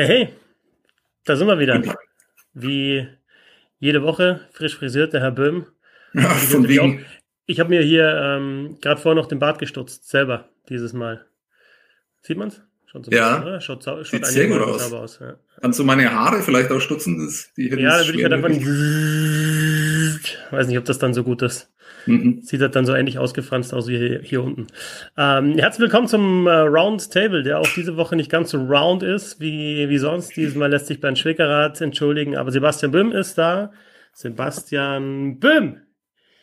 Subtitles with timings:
[0.00, 0.28] Hey, hey,
[1.26, 1.82] da sind wir wieder.
[2.54, 3.06] Wie
[3.80, 5.66] jede Woche, frisch frisiert, der Herr Böhm.
[6.14, 7.04] Ja, von wegen.
[7.44, 11.26] Ich habe mir hier ähm, gerade vorher noch den Bart gestutzt, selber, dieses Mal.
[12.22, 12.62] Sieht man's?
[12.86, 14.90] Schaut so ja, bisschen, schaut, schaut sieht sehr gut aus.
[14.90, 15.36] aus ja.
[15.60, 17.26] Kannst du meine Haare vielleicht auch stutzen?
[17.26, 18.64] Das, die ja, da würde ich halt einfach nicht.
[20.50, 21.72] Weiß nicht, ob das dann so gut ist.
[22.06, 22.40] Mhm.
[22.42, 24.66] Sieht halt dann so ähnlich ausgefranst aus wie hier, hier unten.
[25.16, 29.02] Ähm, herzlich willkommen zum äh, Round Table, der auch diese Woche nicht ganz so round
[29.02, 30.36] ist wie, wie sonst.
[30.36, 33.72] Dieses Mal lässt sich Bernd Schwickerath entschuldigen, aber Sebastian Böhm ist da.
[34.12, 35.82] Sebastian Böhm!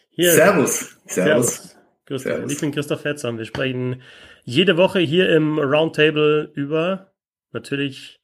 [0.10, 0.98] Hier Servus.
[1.06, 1.76] Servus.
[2.08, 2.24] Servus.
[2.24, 2.52] Dich.
[2.54, 3.38] Ich bin Christoph Fetzer.
[3.38, 4.02] Wir sprechen
[4.44, 7.12] jede Woche hier im Roundtable über
[7.52, 8.17] natürlich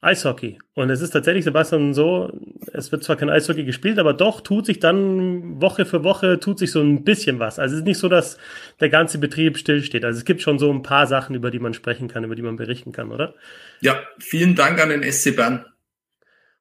[0.00, 0.58] Eishockey.
[0.74, 2.32] Und es ist tatsächlich, Sebastian, so,
[2.72, 6.58] es wird zwar kein Eishockey gespielt, aber doch tut sich dann Woche für Woche, tut
[6.58, 7.58] sich so ein bisschen was.
[7.58, 8.38] Also es ist nicht so, dass
[8.78, 10.04] der ganze Betrieb stillsteht.
[10.04, 12.42] Also es gibt schon so ein paar Sachen, über die man sprechen kann, über die
[12.42, 13.34] man berichten kann, oder?
[13.80, 15.66] Ja, vielen Dank an den SC Bern.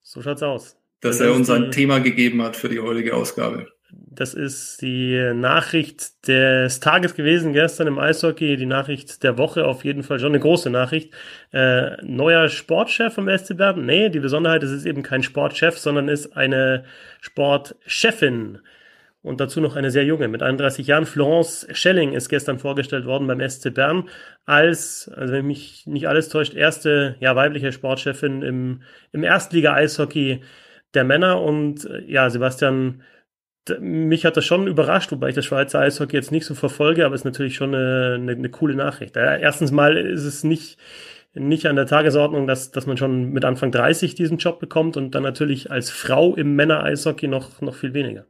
[0.02, 0.78] So schaut's aus.
[1.02, 3.68] Dass er uns ein Thema gegeben hat für die heutige Ausgabe.
[3.90, 9.86] Das ist die Nachricht des Tages gewesen gestern im Eishockey, die Nachricht der Woche auf
[9.86, 11.14] jeden Fall schon eine große Nachricht.
[11.54, 13.86] Äh, neuer Sportchef vom SC Bern?
[13.86, 16.84] Nee, die Besonderheit ist, es ist eben kein Sportchef, sondern ist eine
[17.22, 18.60] Sportchefin.
[19.22, 21.06] Und dazu noch eine sehr junge, mit 31 Jahren.
[21.06, 24.10] Florence Schelling ist gestern vorgestellt worden beim SC Bern
[24.46, 30.42] als, also wenn mich nicht alles täuscht, erste ja, weibliche Sportchefin im, im Erstliga-Eishockey
[30.94, 31.42] der Männer.
[31.42, 33.02] Und äh, ja, Sebastian
[33.80, 37.16] mich hat das schon überrascht, wobei ich das Schweizer Eishockey jetzt nicht so verfolge, aber
[37.16, 39.16] es ist natürlich schon eine, eine, eine coole Nachricht.
[39.16, 40.78] Erstens mal ist es nicht,
[41.34, 45.16] nicht an der Tagesordnung, dass, dass man schon mit Anfang 30 diesen Job bekommt und
[45.16, 48.26] dann natürlich als Frau im Männer-Eishockey noch, noch viel weniger.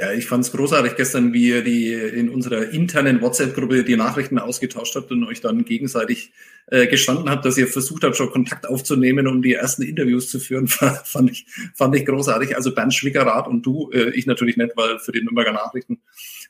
[0.00, 4.38] Ja, ich fand es großartig gestern, wie ihr die in unserer internen WhatsApp-Gruppe die Nachrichten
[4.38, 6.32] ausgetauscht habt und euch dann gegenseitig
[6.68, 10.40] äh, gestanden habt, dass ihr versucht habt, schon Kontakt aufzunehmen, um die ersten Interviews zu
[10.40, 10.68] führen,
[11.04, 12.56] fand ich, fand ich großartig.
[12.56, 16.00] Also Bernd Schwickerath und du, äh, ich natürlich nicht, weil für die Nürnberger Nachrichten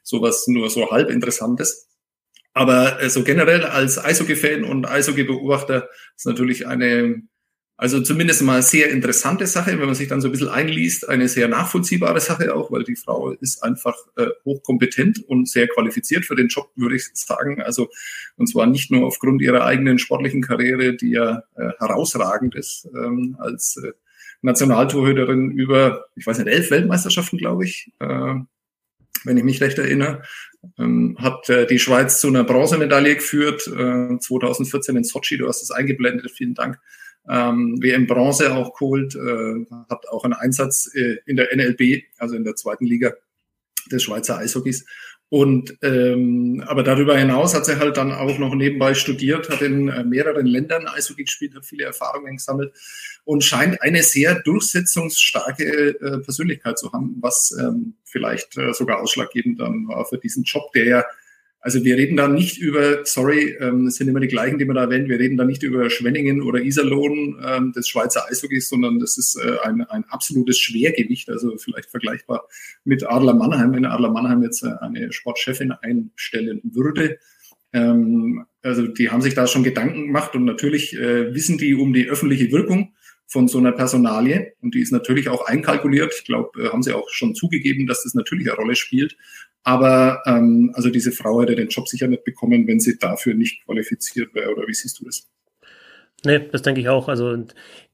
[0.04, 1.88] sowas nur so halb interessant ist.
[2.52, 7.22] Aber äh, so generell als Eishockey-Fan und Eishockey-Beobachter ist natürlich eine
[7.80, 11.28] also zumindest mal sehr interessante Sache, wenn man sich dann so ein bisschen einliest, eine
[11.28, 16.36] sehr nachvollziehbare Sache auch, weil die Frau ist einfach äh, hochkompetent und sehr qualifiziert für
[16.36, 17.62] den Job, würde ich sagen.
[17.62, 17.88] Also
[18.36, 23.36] und zwar nicht nur aufgrund ihrer eigenen sportlichen Karriere, die ja äh, herausragend ist ähm,
[23.38, 23.92] als äh,
[24.42, 28.34] Nationaltorhüterin über, ich weiß nicht, elf Weltmeisterschaften, glaube ich, äh,
[29.24, 30.20] wenn ich mich recht erinnere,
[30.78, 35.62] ähm, hat äh, die Schweiz zu einer Bronzemedaille geführt, äh, 2014 in Sochi, du hast
[35.62, 36.78] es eingeblendet, vielen Dank
[37.28, 42.34] ähm, WM Bronze auch geholt, äh, hat auch einen Einsatz äh, in der NLB, also
[42.34, 43.12] in der zweiten Liga
[43.90, 44.84] des Schweizer Eishockeys.
[45.30, 49.88] Und ähm, aber darüber hinaus hat sie halt dann auch noch nebenbei studiert, hat in
[49.88, 52.74] äh, mehreren Ländern Eishockey gespielt, hat viele Erfahrungen gesammelt
[53.22, 59.60] und scheint eine sehr durchsetzungsstarke äh, Persönlichkeit zu haben, was ähm, vielleicht äh, sogar ausschlaggebend
[59.60, 61.04] dann war für diesen Job, der ja
[61.62, 64.76] also wir reden da nicht über, sorry, ähm, es sind immer die gleichen, die man
[64.76, 68.98] da erwähnt, wir reden da nicht über Schwenningen oder Iserlohn ähm, des Schweizer Eishockeys, sondern
[68.98, 72.48] das ist äh, ein, ein absolutes Schwergewicht, also vielleicht vergleichbar
[72.84, 77.18] mit Adler Mannheim, wenn Adler Mannheim jetzt äh, eine Sportchefin einstellen würde.
[77.74, 81.92] Ähm, also die haben sich da schon Gedanken gemacht und natürlich äh, wissen die um
[81.92, 82.94] die öffentliche Wirkung
[83.30, 86.12] von so einer Personalie und die ist natürlich auch einkalkuliert.
[86.18, 89.16] Ich glaube, äh, haben sie auch schon zugegeben, dass das natürlich eine Rolle spielt.
[89.62, 93.64] Aber ähm, also diese Frau hätte den Job sicher nicht bekommen, wenn sie dafür nicht
[93.64, 94.52] qualifiziert wäre.
[94.52, 95.28] Oder wie siehst du das?
[96.24, 97.08] Nee, das denke ich auch.
[97.08, 97.44] Also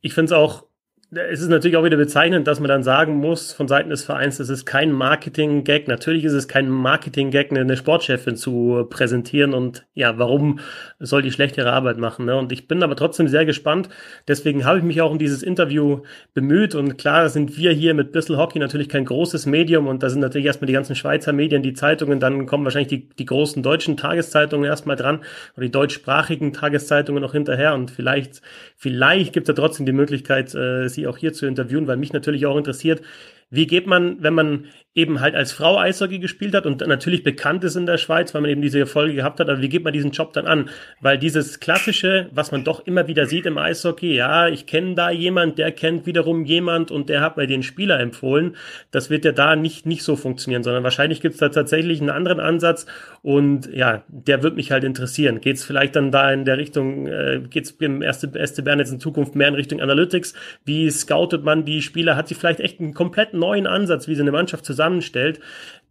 [0.01, 0.65] ich finde es auch
[1.13, 4.41] es ist natürlich auch wieder bezeichnend, dass man dann sagen muss von Seiten des Vereins,
[4.41, 5.87] es ist kein Marketing-Gag.
[5.87, 10.59] Natürlich ist es kein Marketing-Gag, eine Sportchefin zu präsentieren und ja, warum
[10.99, 12.27] soll die schlechtere Arbeit machen?
[12.27, 12.37] Ne?
[12.37, 13.89] Und ich bin aber trotzdem sehr gespannt.
[14.27, 16.01] Deswegen habe ich mich auch um dieses Interview
[16.35, 20.11] bemüht und klar sind wir hier mit Bissel Hockey natürlich kein großes Medium und da
[20.11, 23.63] sind natürlich erstmal die ganzen Schweizer Medien, die Zeitungen, dann kommen wahrscheinlich die, die großen
[23.63, 25.21] deutschen Tageszeitungen erstmal dran
[25.57, 28.43] oder die deutschsprachigen Tageszeitungen noch hinterher und vielleicht,
[28.77, 32.13] vielleicht gibt es ja trotzdem die Möglichkeit, äh, sie auch hier zu interviewen, weil mich
[32.13, 33.03] natürlich auch interessiert,
[33.51, 37.63] wie geht man, wenn man eben halt als Frau Eishockey gespielt hat und natürlich bekannt
[37.65, 39.51] ist in der Schweiz, weil man eben diese Erfolge gehabt hat.
[39.51, 40.71] Aber wie geht man diesen Job dann an?
[41.03, 45.11] Weil dieses klassische, was man doch immer wieder sieht im Eishockey, ja, ich kenne da
[45.11, 48.57] jemand, der kennt wiederum jemand und der hat mir den Spieler empfohlen.
[48.91, 52.11] Das wird ja da nicht, nicht so funktionieren, sondern wahrscheinlich gibt es da tatsächlich einen
[52.11, 52.87] anderen Ansatz
[53.21, 55.43] und ja, der wird mich halt interessieren.
[55.43, 58.79] Geht es vielleicht dann da in der Richtung, äh, geht es im erste, erste Bern
[58.79, 60.33] jetzt in Zukunft mehr in Richtung Analytics?
[60.65, 62.17] Wie scoutet man die Spieler?
[62.17, 65.41] Hat sie vielleicht echt einen komplett neuen Ansatz, wie sie eine Mannschaft zusammen zusammenstellt.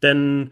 [0.02, 0.52] Denn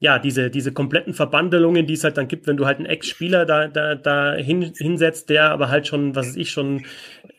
[0.00, 3.46] ja, diese, diese kompletten Verbandelungen, die es halt dann gibt, wenn du halt einen Ex-Spieler
[3.46, 6.84] da, da, da hin, hinsetzt, der aber halt schon, was weiß ich, schon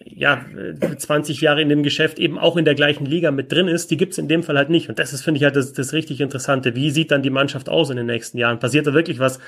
[0.03, 0.43] ja
[0.97, 3.97] 20 Jahre in dem Geschäft eben auch in der gleichen Liga mit drin ist, die
[3.97, 4.89] gibt's in dem Fall halt nicht.
[4.89, 6.75] Und das ist, finde ich, halt das, das richtig Interessante.
[6.75, 8.59] Wie sieht dann die Mannschaft aus in den nächsten Jahren?
[8.59, 9.39] Passiert da wirklich was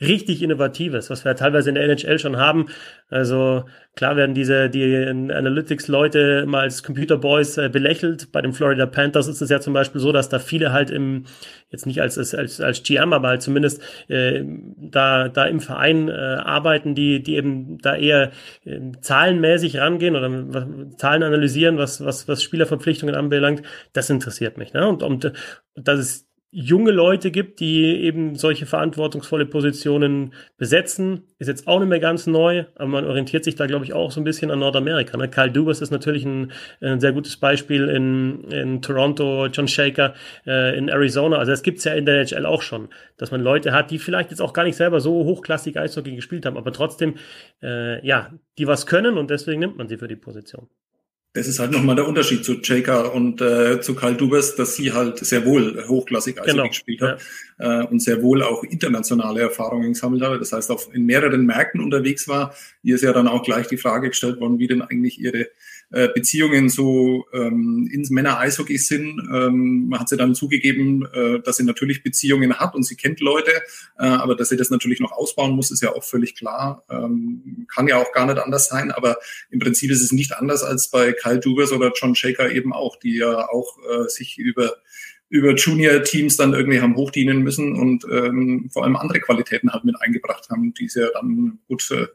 [0.00, 2.66] richtig Innovatives, was wir teilweise in der NHL schon haben.
[3.08, 3.64] Also
[3.96, 8.32] klar werden diese die Analytics-Leute mal als Computer Boys äh, belächelt.
[8.32, 11.24] Bei den Florida Panthers ist es ja zum Beispiel so, dass da viele halt im
[11.68, 14.42] jetzt nicht als als als GM, aber halt zumindest äh,
[14.76, 18.30] da da im Verein äh, arbeiten, die die eben da eher
[18.64, 23.62] äh, zahlenmäßig rangehen oder was, Zahlen analysieren, was was was Spielerverpflichtungen anbelangt.
[23.92, 24.72] Das interessiert mich.
[24.72, 24.88] Ne?
[24.88, 25.32] Und und
[25.74, 31.88] das ist junge Leute gibt, die eben solche verantwortungsvolle Positionen besetzen, ist jetzt auch nicht
[31.88, 34.58] mehr ganz neu, aber man orientiert sich da, glaube ich, auch so ein bisschen an
[34.58, 35.16] Nordamerika.
[35.16, 35.28] Ne?
[35.28, 36.50] Kyle Dubas ist natürlich ein,
[36.80, 40.14] ein sehr gutes Beispiel in, in Toronto, John Shaker
[40.44, 41.38] äh, in Arizona.
[41.38, 44.30] Also es gibt's ja in der NHL auch schon, dass man Leute hat, die vielleicht
[44.30, 47.14] jetzt auch gar nicht selber so hochklassig Eishockey gespielt haben, aber trotzdem,
[47.62, 50.68] äh, ja, die was können und deswegen nimmt man sie für die Position
[51.32, 54.92] das ist halt nochmal der Unterschied zu Jaker und äh, zu Karl Dubers, dass sie
[54.92, 56.68] halt sehr wohl hochklassig Eishockey genau.
[56.68, 57.20] gespielt hat
[57.58, 57.82] ja.
[57.82, 60.40] äh, und sehr wohl auch internationale Erfahrungen gesammelt hat.
[60.40, 62.54] Das heißt, auch in mehreren Märkten unterwegs war.
[62.82, 65.48] Hier ist ja dann auch gleich die Frage gestellt worden, wie denn eigentlich ihre
[65.92, 69.20] äh, Beziehungen so ähm, ins Männer-Eishockey sind.
[69.32, 73.50] Ähm, hat sie dann zugegeben, äh, dass sie natürlich Beziehungen hat und sie kennt Leute,
[73.98, 76.84] äh, aber dass sie das natürlich noch ausbauen muss, ist ja auch völlig klar.
[76.90, 79.16] Ähm, kann ja auch gar nicht anders sein, aber
[79.50, 82.96] im Prinzip ist es nicht anders als bei Kyle Dubers oder John Shaker eben auch,
[82.96, 84.76] die ja auch äh, sich über
[85.30, 89.94] über Junior-Teams dann irgendwie haben hochdienen müssen und ähm, vor allem andere Qualitäten halt mit
[90.00, 92.08] eingebracht haben, die sie ja dann gut äh,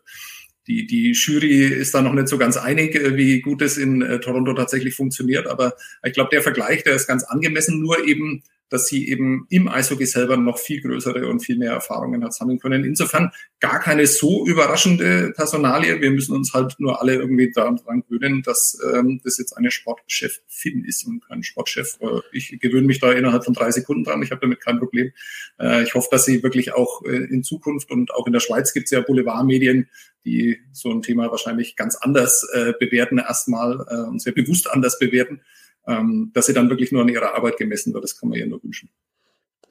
[0.68, 4.02] die, die Jury ist da noch nicht so ganz einig, äh, wie gut es in
[4.02, 5.48] äh, Toronto tatsächlich funktioniert.
[5.48, 8.44] Aber ich glaube, der Vergleich, der ist ganz angemessen, nur eben
[8.76, 12.60] dass sie eben im Eishockey selber noch viel größere und viel mehr Erfahrungen hat sammeln
[12.60, 12.84] können.
[12.84, 13.32] Insofern
[13.62, 16.02] gar keine so überraschende Personalie.
[16.02, 17.80] Wir müssen uns halt nur alle irgendwie daran
[18.10, 21.98] gewöhnen, dass ähm, das jetzt eine Sportchefin ist und kein Sportchef.
[22.02, 24.22] Äh, ich gewöhne mich da innerhalb von drei Sekunden dran.
[24.24, 25.14] Ich habe damit kein Problem.
[25.58, 28.74] Äh, ich hoffe, dass sie wirklich auch äh, in Zukunft und auch in der Schweiz
[28.74, 29.88] gibt es ja Boulevardmedien,
[30.26, 35.00] die so ein Thema wahrscheinlich ganz anders äh, bewerten erstmal äh, und sehr bewusst anders
[35.00, 35.40] bewerten
[35.88, 38.04] ähm, dass sie dann wirklich nur an ihrer Arbeit gemessen wird.
[38.04, 38.90] Das kann man ihr nur wünschen.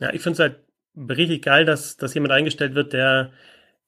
[0.00, 0.58] Ja, ich finde es halt
[0.96, 3.32] richtig geil, dass, dass jemand eingestellt wird, der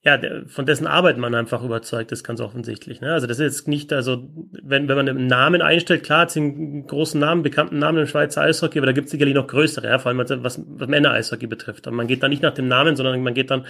[0.06, 3.00] ja, der, von dessen Arbeit man einfach überzeugt ist, ganz offensichtlich.
[3.00, 3.12] Ne?
[3.12, 4.22] Also das ist jetzt nicht, also
[4.62, 8.06] wenn, wenn man einen Namen einstellt, klar hat sie einen großen Namen, bekannten Namen im
[8.06, 11.48] Schweizer Eishockey, aber da gibt es sicherlich noch größere, ja, vor allem was, was Männer-Eishockey
[11.48, 11.88] betrifft.
[11.88, 13.66] Und man geht da nicht nach dem Namen, sondern man geht dann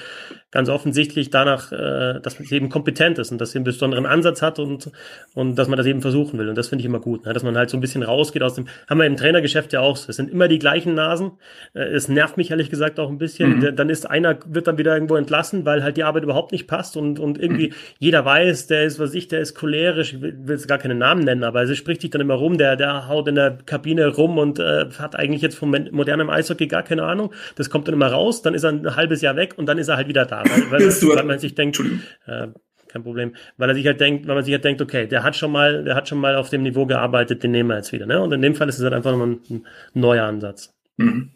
[0.50, 4.42] ganz offensichtlich danach, äh, dass man eben kompetent ist und dass sie einen besonderen Ansatz
[4.42, 4.90] hat und,
[5.32, 6.50] und dass man das eben versuchen will.
[6.50, 7.32] Und das finde ich immer gut, ne?
[7.32, 9.96] dass man halt so ein bisschen rausgeht aus dem, haben wir im Trainergeschäft ja auch
[9.96, 10.10] so.
[10.10, 11.32] Es sind immer die gleichen Nasen.
[11.72, 13.60] Äh, es nervt mich ehrlich gesagt auch ein bisschen.
[13.60, 13.74] Mhm.
[13.74, 16.96] Dann ist einer, wird dann wieder irgendwo entlassen, weil halt die Arbeit überhaupt nicht passt
[16.96, 17.74] und, und irgendwie mhm.
[17.98, 21.24] jeder weiß, der ist, was ich, der ist cholerisch, ich will, jetzt gar keinen Namen
[21.24, 24.38] nennen, aber es spricht sich dann immer rum, der, der haut in der Kabine rum
[24.38, 27.32] und äh, hat eigentlich jetzt vom modernen Eishockey gar keine Ahnung.
[27.54, 29.88] Das kommt dann immer raus, dann ist er ein halbes Jahr weg und dann ist
[29.88, 31.80] er halt wieder da, weil, weil, weil man sich denkt,
[32.26, 32.48] äh,
[32.88, 35.36] kein Problem, weil er sich halt denkt, weil man sich halt denkt, okay, der hat
[35.36, 38.06] schon mal, der hat schon mal auf dem Niveau gearbeitet, den nehmen wir jetzt wieder,
[38.06, 38.20] ne?
[38.20, 39.64] Und in dem Fall ist es halt einfach nochmal ein, ein
[39.94, 40.72] neuer Ansatz.
[40.96, 41.32] Mhm.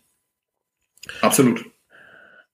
[1.21, 1.65] Absolut.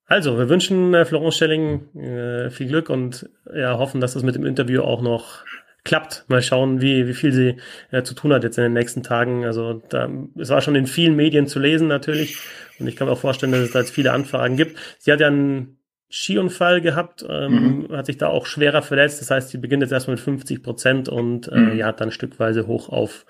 [0.07, 4.37] Also, wir wünschen äh, Florence Stelling äh, viel Glück und ja, hoffen, dass das mit
[4.37, 5.45] dem Interview auch noch
[5.87, 6.25] klappt.
[6.29, 7.57] Mal schauen, wie, wie viel sie
[7.91, 9.45] äh, zu tun hat jetzt in den nächsten Tagen.
[9.45, 12.39] Also da, es war schon in vielen Medien zu lesen natürlich
[12.79, 14.79] und ich kann mir auch vorstellen, dass es da jetzt viele Anfragen gibt.
[14.99, 15.79] Sie hat ja einen
[16.11, 17.97] Skiunfall gehabt, ähm, mhm.
[17.97, 19.21] hat sich da auch schwerer verletzt.
[19.21, 21.79] Das heißt, sie beginnt jetzt erstmal mit 50 Prozent und äh, mhm.
[21.79, 23.27] ja, dann stückweise hoch auf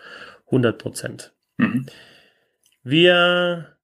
[0.46, 1.32] 100 Prozent.
[1.58, 1.86] Mhm.
[2.82, 3.75] Wir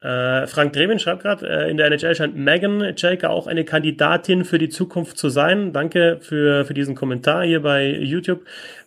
[0.00, 4.44] äh, Frank Dreven schreibt gerade, äh, in der NHL scheint Megan Jaker auch eine Kandidatin
[4.44, 5.72] für die Zukunft zu sein.
[5.72, 8.44] Danke für, für diesen Kommentar hier bei YouTube.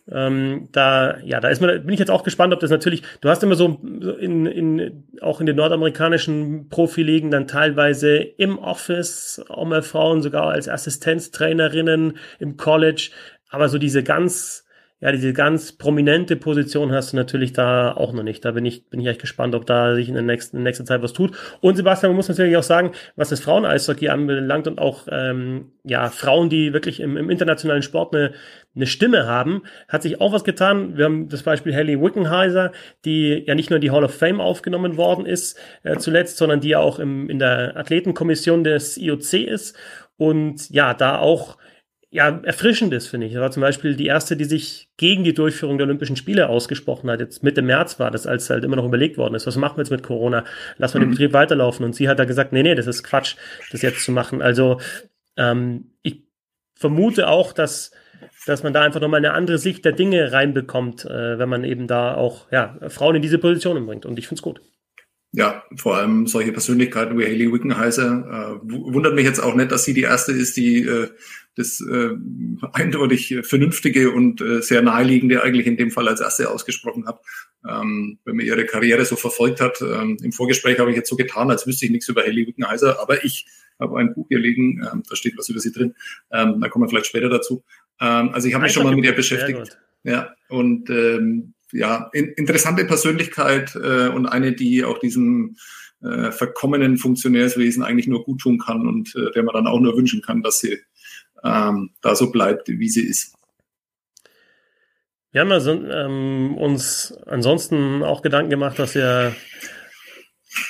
[0.08, 3.28] Ähm, da, ja, da ist man, bin ich jetzt auch gespannt, ob das natürlich, du
[3.28, 3.80] hast immer so
[4.20, 10.46] in, in, auch in den nordamerikanischen Profiligen dann teilweise im Office auch mal Frauen, sogar
[10.48, 13.10] als Assistenztrainerinnen im College,
[13.50, 14.64] aber so diese ganz,
[15.00, 18.44] ja, diese ganz prominente Position hast du natürlich da auch noch nicht.
[18.44, 20.70] Da bin ich, bin ich echt gespannt, ob da sich in der nächsten, in der
[20.70, 21.32] nächsten Zeit was tut.
[21.62, 26.10] Und Sebastian, man muss natürlich auch sagen, was das Frauen-Eishockey anbelangt und auch, ähm, ja,
[26.10, 28.32] Frauen, die wirklich im, im internationalen Sport eine,
[28.76, 30.98] eine Stimme haben, hat sich auch was getan.
[30.98, 32.72] Wir haben das Beispiel Haley Wickenheiser,
[33.06, 36.68] die ja nicht nur die Hall of Fame aufgenommen worden ist, äh, zuletzt, sondern die
[36.68, 39.78] ja auch im, in der Athletenkommission des IOC ist
[40.18, 41.56] und ja, da auch
[42.12, 43.34] ja, erfrischend ist, finde ich.
[43.34, 47.08] Das war zum Beispiel die erste, die sich gegen die Durchführung der Olympischen Spiele ausgesprochen
[47.08, 47.20] hat.
[47.20, 49.82] Jetzt Mitte März war das, als halt immer noch überlegt worden ist, was machen wir
[49.82, 50.44] jetzt mit Corona?
[50.76, 51.12] Lassen wir den mhm.
[51.12, 51.84] Betrieb weiterlaufen.
[51.84, 53.36] Und sie hat da gesagt, nee, nee, das ist Quatsch,
[53.70, 54.42] das jetzt zu machen.
[54.42, 54.80] Also
[55.36, 56.24] ähm, ich
[56.74, 57.92] vermute auch, dass
[58.46, 61.86] dass man da einfach nochmal eine andere Sicht der Dinge reinbekommt, äh, wenn man eben
[61.86, 64.06] da auch ja, Frauen in diese Positionen bringt.
[64.06, 64.60] Und ich finde es gut.
[65.32, 68.60] Ja, vor allem solche Persönlichkeiten wie Haley Wickenheiser.
[68.64, 71.08] Äh, wundert mich jetzt auch nicht, dass sie die erste ist, die äh,
[71.54, 72.10] das äh,
[72.72, 77.20] eindeutig vernünftige und äh, sehr naheliegende eigentlich in dem Fall als erste ausgesprochen hat.
[77.68, 79.80] Ähm, wenn man ihre Karriere so verfolgt hat.
[79.82, 83.00] Ähm, Im Vorgespräch habe ich jetzt so getan, als wüsste ich nichts über Haley Wickenheiser,
[83.00, 83.46] aber ich
[83.78, 85.94] habe ein Buch hier liegen, ähm, da steht was über sie drin.
[86.32, 87.62] Ähm, da kommen wir vielleicht später dazu.
[88.00, 89.78] Ähm, also ich habe mich schon mal mit ihr beschäftigt.
[90.02, 95.56] Ja, und ähm, ja, in, interessante Persönlichkeit äh, und eine, die auch diesem
[96.02, 99.96] äh, verkommenen Funktionärswesen eigentlich nur gut tun kann und äh, der man dann auch nur
[99.96, 100.78] wünschen kann, dass sie
[101.44, 103.34] ähm, da so bleibt, wie sie ist.
[105.32, 109.34] Wir haben also, ähm, uns ansonsten auch Gedanken gemacht, dass wir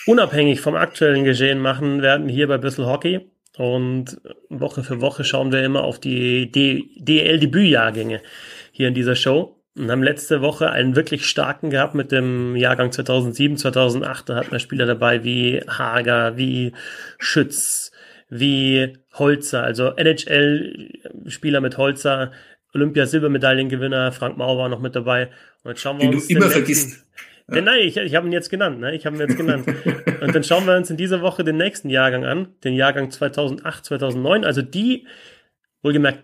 [0.07, 3.31] unabhängig vom aktuellen Geschehen machen werden hier bei Bissel Hockey.
[3.57, 8.23] Und Woche für Woche schauen wir immer auf die DL-Debütjahrgänge
[8.71, 12.93] hier in dieser Show und haben letzte Woche einen wirklich starken gehabt mit dem Jahrgang
[12.93, 14.29] 2007, 2008.
[14.29, 16.73] Da hatten wir Spieler dabei wie Hager, wie
[17.19, 17.91] Schütz,
[18.29, 22.31] wie Holzer, also NHL-Spieler mit Holzer,
[22.75, 25.31] Olympia-Silbermedaillengewinner, Frank Mauer war noch mit dabei.
[25.63, 27.07] Und jetzt schauen wir Den uns du immer vergisst.
[27.49, 27.61] Ja.
[27.63, 28.95] Nein, ich, ich habe ihn jetzt genannt, ne?
[28.95, 29.67] Ich habe ihn jetzt genannt.
[30.21, 33.85] und dann schauen wir uns in dieser Woche den nächsten Jahrgang an, den Jahrgang 2008,
[33.87, 35.07] 2009, also die,
[35.83, 36.23] wohlgemerkt,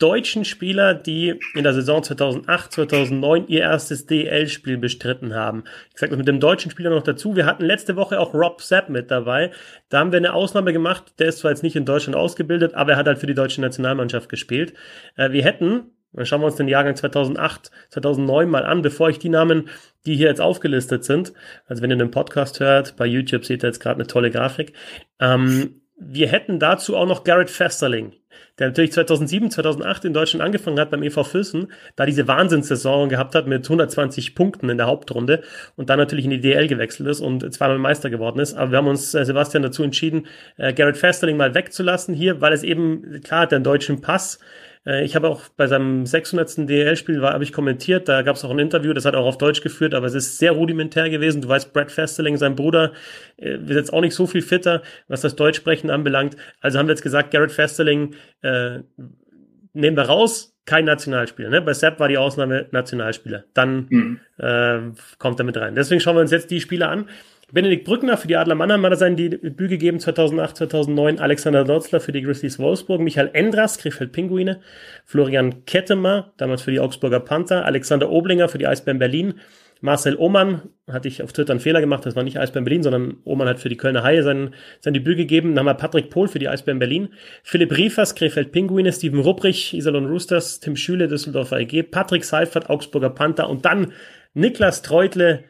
[0.00, 5.64] deutschen Spieler, die in der Saison 2008, 2009 ihr erstes DL-Spiel bestritten haben.
[5.92, 7.36] Ich sage das mit dem deutschen Spieler noch dazu.
[7.36, 9.50] Wir hatten letzte Woche auch Rob Sepp mit dabei.
[9.90, 11.14] Da haben wir eine Ausnahme gemacht.
[11.18, 13.60] Der ist zwar jetzt nicht in Deutschland ausgebildet, aber er hat halt für die deutsche
[13.60, 14.72] Nationalmannschaft gespielt.
[15.16, 19.18] Äh, wir hätten, dann schauen wir uns den Jahrgang 2008, 2009 mal an, bevor ich
[19.18, 19.68] die Namen,
[20.06, 21.34] die hier jetzt aufgelistet sind,
[21.66, 24.72] also wenn ihr den Podcast hört, bei YouTube seht ihr jetzt gerade eine tolle Grafik.
[25.20, 28.12] Ähm, wir hätten dazu auch noch Garrett Festerling
[28.60, 33.34] der natürlich 2007, 2008 in Deutschland angefangen hat beim EV Füssen, da diese Wahnsinnssaison gehabt
[33.34, 35.42] hat mit 120 Punkten in der Hauptrunde
[35.76, 38.54] und dann natürlich in die DL gewechselt ist und zweimal Meister geworden ist.
[38.54, 40.26] Aber wir haben uns, äh, Sebastian, dazu entschieden,
[40.58, 44.38] äh, Garrett Festerling mal wegzulassen hier, weil es eben, klar, hat den deutschen Pass,
[44.86, 46.68] äh, ich habe auch bei seinem 600.
[46.68, 49.62] DL-Spiel habe ich kommentiert, da gab es auch ein Interview, das hat auch auf Deutsch
[49.62, 51.42] geführt, aber es ist sehr rudimentär gewesen.
[51.42, 52.92] Du weißt, Brad Festeling, sein Bruder,
[53.36, 56.36] äh, wird jetzt auch nicht so viel fitter, was das Deutschsprechen anbelangt.
[56.60, 58.80] Also haben wir jetzt gesagt, Garrett Festeling äh,
[59.72, 61.48] nehmen wir raus, kein Nationalspieler.
[61.50, 61.62] Ne?
[61.62, 63.44] Bei Sepp war die Ausnahme Nationalspieler.
[63.54, 64.20] Dann mhm.
[64.38, 64.78] äh,
[65.18, 65.74] kommt er mit rein.
[65.74, 67.08] Deswegen schauen wir uns jetzt die Spieler an.
[67.52, 71.18] Benedikt Brückner für die Adler Mannheim hat er sein Debüt gegeben 2008, 2009.
[71.18, 73.00] Alexander Dotzler für die Grizzlies Wolfsburg.
[73.00, 74.60] Michael Endras, Krefeld Pinguine.
[75.04, 77.64] Florian Kettemer, damals für die Augsburger Panther.
[77.64, 79.34] Alexander Oblinger für die Eisbären Berlin.
[79.80, 83.16] Marcel Oman, hatte ich auf Twitter einen Fehler gemacht, das war nicht Eisbären Berlin, sondern
[83.24, 85.54] Oman hat für die Kölner Haie sein, sein Debüt gegeben.
[85.54, 87.08] Dann haben wir Patrick Pohl für die Eisbären Berlin,
[87.42, 93.10] Philipp Riefers, Krefeld Pinguine, Steven Rupprich, Iserlohn Roosters, Tim Schüle, Düsseldorfer EG, Patrick Seifert, Augsburger
[93.10, 93.92] Panther und dann
[94.34, 95.44] Niklas Treutle,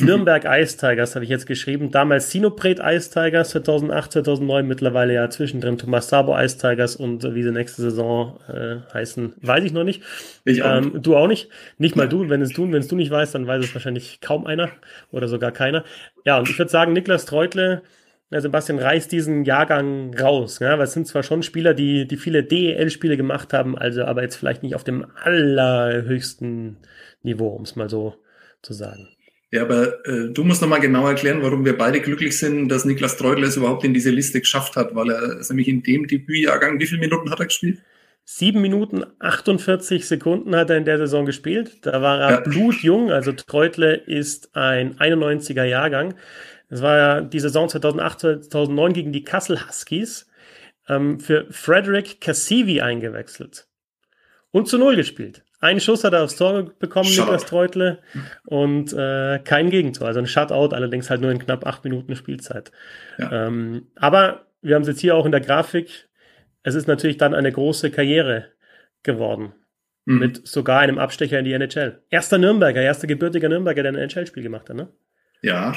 [0.00, 1.90] Nürnberg Ice Tigers habe ich jetzt geschrieben.
[1.90, 4.66] Damals Sinopret Ice Tigers 2008, 2009.
[4.66, 9.64] Mittlerweile ja zwischendrin Thomas Sabo Ice Tigers und wie sie nächste Saison äh, heißen, weiß
[9.64, 10.02] ich noch nicht.
[10.44, 11.50] Ich auch ähm, Du auch nicht.
[11.78, 12.28] Nicht mal du.
[12.28, 14.70] Wenn es du, wenn es du nicht weißt, dann weiß es wahrscheinlich kaum einer
[15.10, 15.84] oder sogar keiner.
[16.24, 17.82] Ja, und ich würde sagen, Niklas Treutle,
[18.30, 20.60] ja, Sebastian reißt diesen Jahrgang raus.
[20.60, 24.22] Ja, weil es sind zwar schon Spieler, die, die viele DEL-Spiele gemacht haben, also aber
[24.22, 26.78] jetzt vielleicht nicht auf dem allerhöchsten
[27.22, 28.14] Niveau, um es mal so
[28.62, 29.13] zu sagen.
[29.54, 33.16] Ja, aber äh, du musst nochmal genau erklären, warum wir beide glücklich sind, dass Niklas
[33.16, 36.80] Treudler es überhaupt in diese Liste geschafft hat, weil er ist nämlich in dem Debütjahrgang,
[36.80, 37.80] wie viele Minuten hat er gespielt?
[38.24, 41.86] Sieben Minuten 48 Sekunden hat er in der Saison gespielt.
[41.86, 42.40] Da war er ja.
[42.40, 46.14] blutjung, also Treutle ist ein 91er Jahrgang.
[46.68, 48.20] Das war ja die Saison 2008,
[48.50, 50.26] 2009 gegen die Kassel Huskies
[50.88, 53.68] ähm, für Frederick Cassivi eingewechselt
[54.50, 55.43] und zu Null gespielt.
[55.64, 57.22] Einen Schuss hat er aufs Tor bekommen, Shutout.
[57.22, 57.98] Niklas Treutle,
[58.44, 60.06] und äh, kein Gegentor.
[60.06, 62.70] Also ein Shutout, allerdings halt nur in knapp acht Minuten Spielzeit.
[63.16, 63.46] Ja.
[63.46, 66.10] Ähm, aber wir haben es jetzt hier auch in der Grafik.
[66.64, 68.50] Es ist natürlich dann eine große Karriere
[69.02, 69.54] geworden.
[70.04, 70.18] Mhm.
[70.18, 72.02] Mit sogar einem Abstecher in die NHL.
[72.10, 74.88] Erster Nürnberger, erster gebürtiger Nürnberger, der ein NHL-Spiel gemacht hat, ne?
[75.40, 75.74] Ja,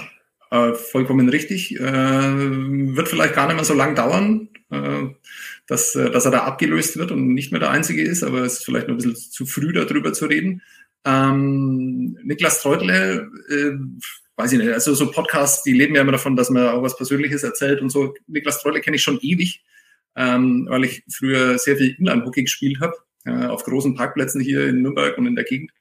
[0.51, 1.79] äh, vollkommen richtig.
[1.79, 6.97] Äh, wird vielleicht gar nicht mehr so lang dauern, dass, äh, dass er da abgelöst
[6.97, 9.45] wird und nicht mehr der Einzige ist, aber es ist vielleicht noch ein bisschen zu
[9.45, 10.61] früh darüber zu reden.
[11.05, 13.71] Ähm, Niklas Treutle, äh,
[14.35, 16.97] weiß ich nicht, also so Podcasts, die leben ja immer davon, dass man auch was
[16.97, 18.13] Persönliches erzählt und so.
[18.27, 19.63] Niklas Treutle kenne ich schon ewig,
[20.15, 22.93] ähm, weil ich früher sehr viel Inline-Hockey gespielt habe,
[23.25, 25.71] äh, auf großen Parkplätzen hier in Nürnberg und in der Gegend.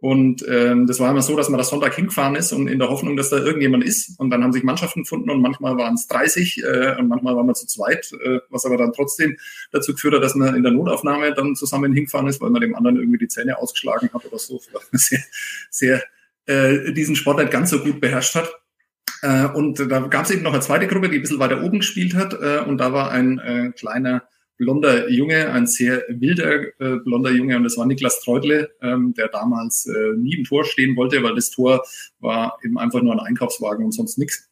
[0.00, 2.88] Und ähm, das war immer so, dass man da Sonntag hingefahren ist und in der
[2.88, 4.18] Hoffnung, dass da irgendjemand ist.
[4.18, 7.46] Und dann haben sich Mannschaften gefunden und manchmal waren es 30 äh, und manchmal waren
[7.46, 9.36] wir zu zweit, äh, was aber dann trotzdem
[9.72, 12.74] dazu geführt hat, dass man in der Notaufnahme dann zusammen hingefahren ist, weil man dem
[12.74, 15.22] anderen irgendwie die Zähne ausgeschlagen hat oder so, weil man sehr,
[15.70, 16.02] sehr
[16.46, 18.50] äh, diesen Sport nicht ganz so gut beherrscht hat.
[19.22, 21.80] Äh, und da gab es eben noch eine zweite Gruppe, die ein bisschen weiter oben
[21.80, 22.32] gespielt hat.
[22.32, 24.22] Äh, und da war ein äh, kleiner
[24.60, 29.28] blonder Junge, ein sehr wilder äh, blonder Junge und das war Niklas Treutle, ähm, der
[29.28, 31.82] damals äh, nie im Tor stehen wollte, weil das Tor
[32.20, 34.46] war eben einfach nur ein Einkaufswagen und sonst nichts.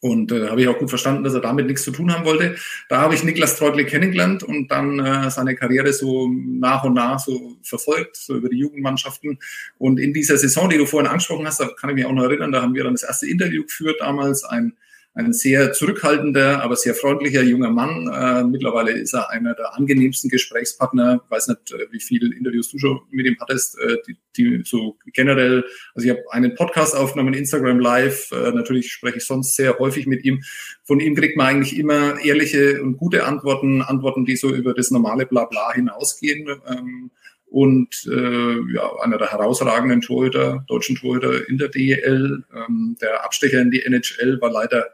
[0.00, 2.56] Und äh, habe ich auch gut verstanden, dass er damit nichts zu tun haben wollte.
[2.88, 7.18] Da habe ich Niklas Treutle kennengelernt und dann äh, seine Karriere so nach und nach
[7.18, 9.38] so verfolgt, so über die Jugendmannschaften.
[9.78, 12.24] Und in dieser Saison, die du vorhin angesprochen hast, da kann ich mich auch noch
[12.24, 14.74] erinnern, da haben wir dann das erste Interview geführt damals, ein
[15.16, 18.08] ein sehr zurückhaltender, aber sehr freundlicher junger Mann.
[18.12, 21.20] Äh, mittlerweile ist er einer der angenehmsten Gesprächspartner.
[21.24, 24.62] Ich weiß nicht, äh, wie viele Interviews du schon mit ihm hattest, äh, die, die
[24.64, 25.64] so generell.
[25.94, 28.32] Also ich habe einen Podcast aufgenommen, Instagram Live.
[28.32, 30.42] Äh, natürlich spreche ich sonst sehr häufig mit ihm.
[30.82, 34.90] Von ihm kriegt man eigentlich immer ehrliche und gute Antworten, Antworten, die so über das
[34.90, 36.48] normale Blabla hinausgehen.
[36.68, 37.12] Ähm,
[37.46, 42.42] und äh, ja, einer der herausragenden Torhüter, deutschen Torhüter in der DEL.
[42.52, 44.88] Ähm, der Abstecher in die NHL war leider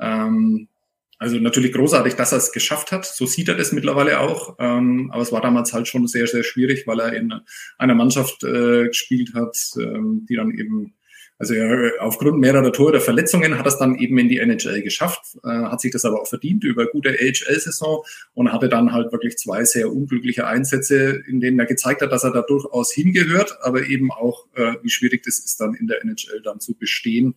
[0.00, 0.68] ähm,
[1.20, 3.04] also natürlich großartig, dass er es geschafft hat.
[3.04, 4.56] So sieht er das mittlerweile auch.
[4.58, 7.34] Ähm, aber es war damals halt schon sehr, sehr schwierig, weil er in
[7.76, 10.94] einer Mannschaft äh, gespielt hat, ähm, die dann eben,
[11.38, 14.80] also ja, aufgrund mehrerer Tore der Verletzungen hat er es dann eben in die NHL
[14.80, 18.02] geschafft, äh, hat sich das aber auch verdient über gute AHL-Saison
[18.32, 22.24] und hatte dann halt wirklich zwei sehr unglückliche Einsätze, in denen er gezeigt hat, dass
[22.24, 26.02] er da durchaus hingehört, aber eben auch, äh, wie schwierig das ist, dann in der
[26.02, 27.34] NHL dann zu bestehen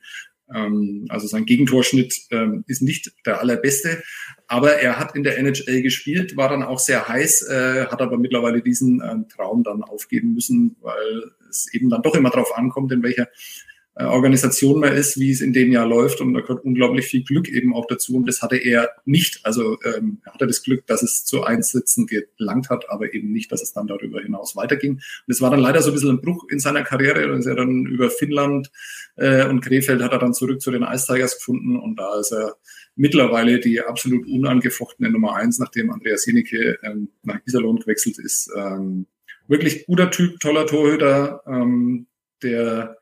[1.10, 4.04] also sein Gegentorschnitt ähm, ist nicht der allerbeste,
[4.48, 8.18] aber er hat in der NHL gespielt, war dann auch sehr heiß, äh, hat aber
[8.18, 12.92] mittlerweile diesen ähm, Traum dann aufgeben müssen, weil es eben dann doch immer darauf ankommt,
[12.92, 16.66] in welcher äh, Organisation man ist, wie es in dem Jahr läuft und da gehört
[16.66, 19.42] unglaublich viel Glück eben auch dazu und das hatte er nicht.
[19.44, 23.52] Also ähm, er hatte das Glück, dass es zu Einsätzen gelangt hat, aber eben nicht,
[23.52, 24.94] dass es dann darüber hinaus weiterging.
[24.94, 27.32] Und es war dann leider so ein bisschen ein Bruch in seiner Karriere.
[27.32, 28.72] Und ist er dann über Finnland
[29.16, 32.32] äh, und Krefeld hat er dann zurück zu den Ice Tigers gefunden und da ist
[32.32, 32.56] er
[32.96, 38.50] mittlerweile die absolut unangefochtene Nummer eins, nachdem Andreas Jenicke ähm, nach Iserlohn gewechselt ist.
[38.56, 39.06] Ähm,
[39.48, 42.08] wirklich guter Typ, toller Torhüter, ähm,
[42.42, 42.98] der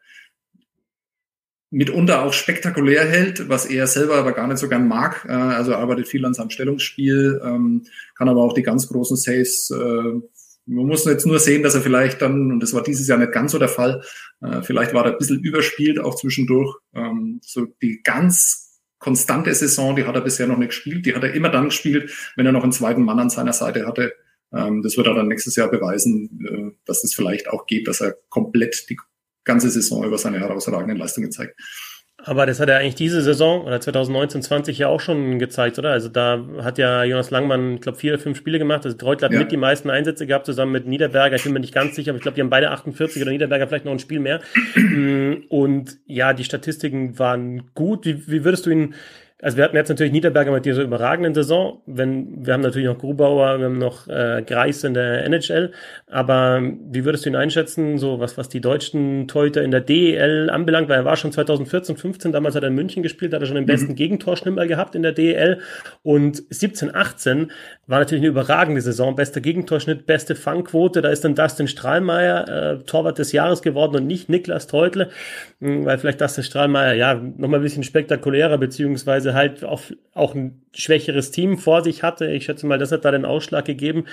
[1.71, 5.25] mitunter auch spektakulär hält, was er selber aber gar nicht so gern mag.
[5.27, 7.83] Äh, also arbeitet viel an seinem Stellungsspiel, ähm,
[8.15, 9.71] kann aber auch die ganz großen Saves.
[9.71, 10.19] Äh,
[10.67, 13.31] man muss jetzt nur sehen, dass er vielleicht dann, und das war dieses Jahr nicht
[13.31, 14.03] ganz so der Fall,
[14.41, 16.75] äh, vielleicht war er ein bisschen überspielt auch zwischendurch.
[16.93, 21.05] Ähm, so die ganz konstante Saison, die hat er bisher noch nicht gespielt.
[21.05, 23.87] Die hat er immer dann gespielt, wenn er noch einen zweiten Mann an seiner Seite
[23.87, 24.13] hatte.
[24.53, 28.17] Ähm, das wird er dann nächstes Jahr beweisen, dass es vielleicht auch geht, dass er
[28.29, 28.97] komplett die
[29.43, 31.59] ganze Saison über seine herausragenden Leistungen zeigt.
[32.23, 35.91] Aber das hat er eigentlich diese Saison oder 2019, 20 ja auch schon gezeigt, oder?
[35.91, 38.85] Also da hat ja Jonas Langmann, ich glaube, vier oder fünf Spiele gemacht.
[38.85, 39.39] Also Treutler hat ja.
[39.39, 41.35] mit die meisten Einsätze gehabt, zusammen mit Niederberger.
[41.35, 43.67] Ich bin mir nicht ganz sicher, aber ich glaube, die haben beide 48 oder Niederberger
[43.67, 44.39] vielleicht noch ein Spiel mehr.
[45.49, 48.05] Und ja, die Statistiken waren gut.
[48.05, 48.93] Wie, wie würdest du ihn
[49.41, 51.81] also wir hatten jetzt natürlich Niederberger mit dieser überragenden Saison.
[51.87, 55.71] Wenn, wir haben natürlich noch Grubauer, wir haben noch äh, Greis in der NHL.
[56.07, 60.49] Aber wie würdest du ihn einschätzen, so was, was die deutschen Torhüter in der DEL
[60.51, 60.89] anbelangt?
[60.89, 63.55] Weil er war schon 2014, 15, damals hat er in München gespielt, hat er schon
[63.55, 63.95] den besten mhm.
[63.95, 65.59] Gegentorschnimmer gehabt in der DEL.
[66.03, 67.51] Und 17, 18
[67.87, 69.15] war natürlich eine überragende Saison.
[69.15, 71.01] Bester Gegentorschnitt, beste Fangquote.
[71.01, 75.09] Da ist dann Dustin Strahlmeier äh, Torwart des Jahres geworden und nicht Niklas Treutle.
[75.61, 79.81] Hm, weil vielleicht Dustin Strahlmeier, ja, nochmal ein bisschen spektakulärer, beziehungsweise halt auch,
[80.13, 82.31] auch ein schwächeres Team vor sich hatte.
[82.31, 84.05] Ich schätze mal, das hat da den Ausschlag gegeben.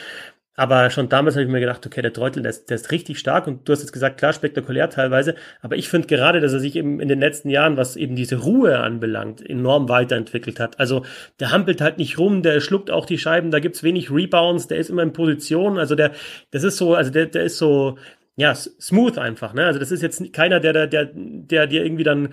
[0.58, 3.20] Aber schon damals habe ich mir gedacht, okay, der Treutel, der ist, der ist richtig
[3.20, 5.36] stark und du hast jetzt gesagt, klar, spektakulär teilweise.
[5.62, 8.38] Aber ich finde gerade, dass er sich eben in den letzten Jahren, was eben diese
[8.38, 10.80] Ruhe anbelangt, enorm weiterentwickelt hat.
[10.80, 11.04] Also
[11.38, 14.78] der hampelt halt nicht rum, der schluckt auch die Scheiben, da gibt's wenig Rebounds, der
[14.78, 15.78] ist immer in Position.
[15.78, 16.10] Also der,
[16.50, 17.96] das ist so, also der, der ist so,
[18.34, 19.64] ja, smooth einfach, ne?
[19.64, 22.30] Also das ist jetzt keiner, der, der, der, der dir irgendwie dann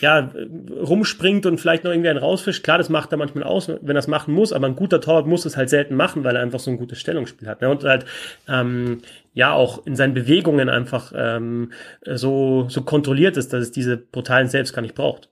[0.00, 0.32] ja,
[0.80, 2.64] rumspringt und vielleicht noch irgendwie einen rausfischt.
[2.64, 5.26] Klar, das macht er manchmal aus, wenn er es machen muss, aber ein guter Torwart
[5.26, 7.60] muss es halt selten machen, weil er einfach so ein gutes Stellungsspiel hat.
[7.60, 7.68] Ne?
[7.68, 8.04] Und halt,
[8.48, 8.98] ähm,
[9.32, 11.72] ja, auch in seinen Bewegungen einfach ähm,
[12.04, 15.30] so, so kontrolliert ist, dass es diese brutalen selbst gar nicht braucht.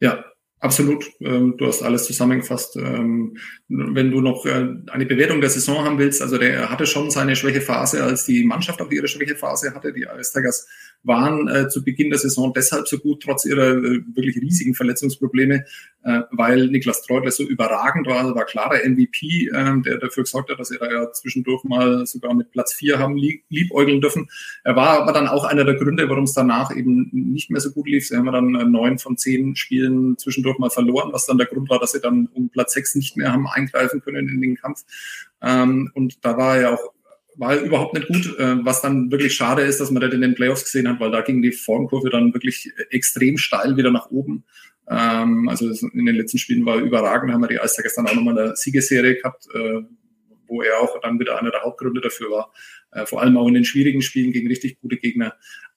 [0.00, 0.24] Ja,
[0.60, 2.76] Absolut, ähm, du hast alles zusammengefasst.
[2.76, 3.36] Ähm,
[3.68, 7.36] wenn du noch äh, eine Bewertung der Saison haben willst, also der hatte schon seine
[7.36, 9.92] Schwächephase, als die Mannschaft auch ihre Schwächephase hatte.
[9.92, 10.32] Die Ice
[11.02, 15.64] waren äh, zu Beginn der Saison deshalb so gut, trotz ihrer äh, wirklich riesigen Verletzungsprobleme,
[16.02, 20.50] äh, weil Niklas Treutler so überragend war, also war klarer MVP, äh, der dafür gesorgt
[20.50, 24.28] hat, dass sie da ja zwischendurch mal sogar mit Platz vier haben lieb liebäugeln dürfen.
[24.64, 27.70] Er war aber dann auch einer der Gründe, warum es danach eben nicht mehr so
[27.70, 28.08] gut lief.
[28.08, 31.70] Sie haben dann äh, neun von zehn Spielen zwischendurch mal verloren, was dann der Grund
[31.70, 34.84] war, dass sie dann um Platz sechs nicht mehr haben eingreifen können in den Kampf.
[35.40, 36.92] Ähm, und da war er auch
[37.38, 40.34] war überhaupt nicht gut, äh, was dann wirklich schade ist, dass man das in den
[40.34, 44.44] Playoffs gesehen hat, weil da ging die Formkurve dann wirklich extrem steil wieder nach oben.
[44.90, 48.38] Ähm, also in den letzten Spielen war überragend, haben wir die Eister gestern auch nochmal
[48.38, 49.82] eine Siegeserie gehabt, äh,
[50.48, 52.52] wo er auch dann wieder einer der Hauptgründe dafür war.
[52.90, 55.34] Äh, vor allem auch in den schwierigen Spielen gegen richtig gute Gegner.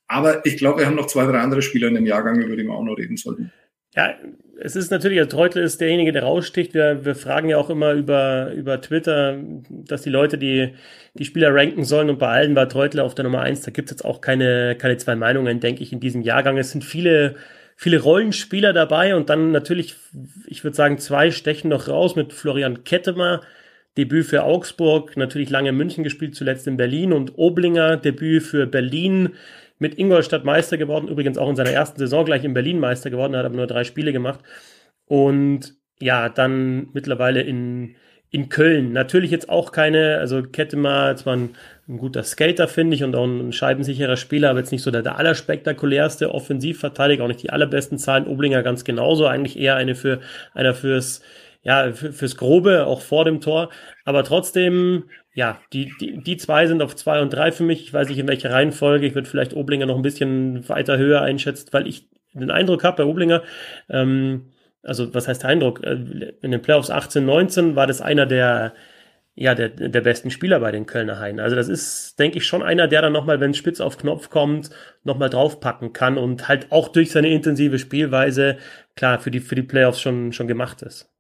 [0.08, 2.64] Aber ich glaube, wir haben noch zwei, drei andere Spieler in dem Jahrgang, über die
[2.64, 3.52] wir auch noch reden sollten.
[3.96, 4.16] Ja,
[4.64, 6.74] es ist natürlich, also Treutel ist derjenige, der raussticht.
[6.74, 9.38] Wir, wir fragen ja auch immer über, über Twitter,
[9.70, 10.76] dass die Leute die,
[11.16, 13.62] die Spieler ranken sollen und bei allen war Treutel auf der Nummer eins.
[13.62, 16.58] Da gibt es jetzt auch keine, keine zwei Meinungen, denke ich, in diesem Jahrgang.
[16.58, 17.36] Es sind viele,
[17.76, 19.96] viele Rollenspieler dabei und dann natürlich,
[20.48, 23.42] ich würde sagen, zwei stechen noch raus mit Florian Kettemer,
[23.98, 28.66] Debüt für Augsburg, natürlich lange in München gespielt, zuletzt in Berlin und Oblinger, Debüt für
[28.68, 29.32] Berlin
[29.82, 33.36] mit Ingolstadt Meister geworden, übrigens auch in seiner ersten Saison gleich in Berlin Meister geworden,
[33.36, 34.40] hat aber nur drei Spiele gemacht.
[35.06, 37.96] Und ja, dann mittlerweile in,
[38.30, 38.94] in Köln.
[38.94, 41.50] Natürlich jetzt auch keine, also Kettemar, zwar ein,
[41.90, 45.02] ein guter Skater, finde ich, und auch ein scheibensicherer Spieler, aber jetzt nicht so der,
[45.02, 48.28] der allerspektakulärste Offensivverteidiger, auch nicht die allerbesten Zahlen.
[48.28, 50.20] Oblinger ganz genauso, eigentlich eher eine für,
[50.54, 51.24] einer fürs,
[51.64, 53.70] ja, fürs Grobe, auch vor dem Tor.
[54.04, 57.84] Aber trotzdem, ja, die, die, die zwei sind auf zwei und drei für mich.
[57.84, 59.06] Ich weiß nicht, in welcher Reihenfolge.
[59.06, 63.04] Ich würde vielleicht Oblinger noch ein bisschen weiter höher einschätzen, weil ich den Eindruck habe
[63.04, 63.44] bei Oblinger,
[63.90, 64.52] ähm,
[64.84, 65.84] also was heißt der Eindruck?
[65.84, 68.74] Äh, in den Playoffs 18, 19 war das einer der,
[69.36, 71.40] ja, der, der besten Spieler bei den Kölner Haien.
[71.40, 74.72] Also das ist, denke ich, schon einer, der dann nochmal, wenn Spitz auf Knopf kommt,
[75.04, 78.58] nochmal draufpacken kann und halt auch durch seine intensive Spielweise,
[78.96, 81.12] klar, für die, für die Playoffs schon, schon gemacht ist.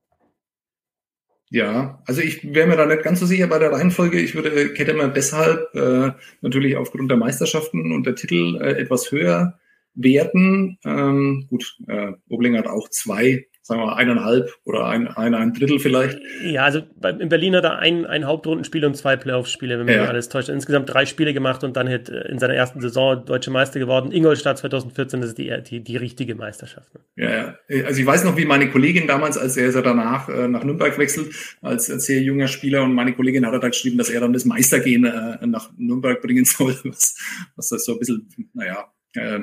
[1.54, 4.22] Ja, also ich wäre mir da nicht ganz so sicher bei der Reihenfolge.
[4.22, 9.60] Ich würde Kettemer deshalb äh, natürlich aufgrund der Meisterschaften und der Titel äh, etwas höher
[9.94, 10.78] werten.
[10.86, 15.80] Ähm, gut, äh, Oblinger hat auch zwei sagen wir eineinhalb oder ein, ein, ein Drittel
[15.80, 16.20] vielleicht.
[16.44, 16.82] Ja, also
[17.20, 20.06] in Berlin hat er ein, ein Hauptrundenspiel und zwei Playoff-Spiele, wenn man ja.
[20.06, 20.50] alles täuscht.
[20.50, 24.12] Insgesamt drei Spiele gemacht und dann hat äh, in seiner ersten Saison deutsche Meister geworden.
[24.12, 26.92] Ingolstadt 2014, das ist die, die, die richtige Meisterschaft.
[26.94, 27.02] Ne?
[27.16, 30.48] Ja, ja, also ich weiß noch, wie meine Kollegin damals, als er ist danach äh,
[30.48, 33.98] nach Nürnberg wechselt, als, als sehr junger Spieler und meine Kollegin hat er da geschrieben,
[33.98, 37.16] dass er dann das Meistergehen äh, nach Nürnberg bringen soll, was,
[37.56, 39.42] was das so ein bisschen, naja, äh,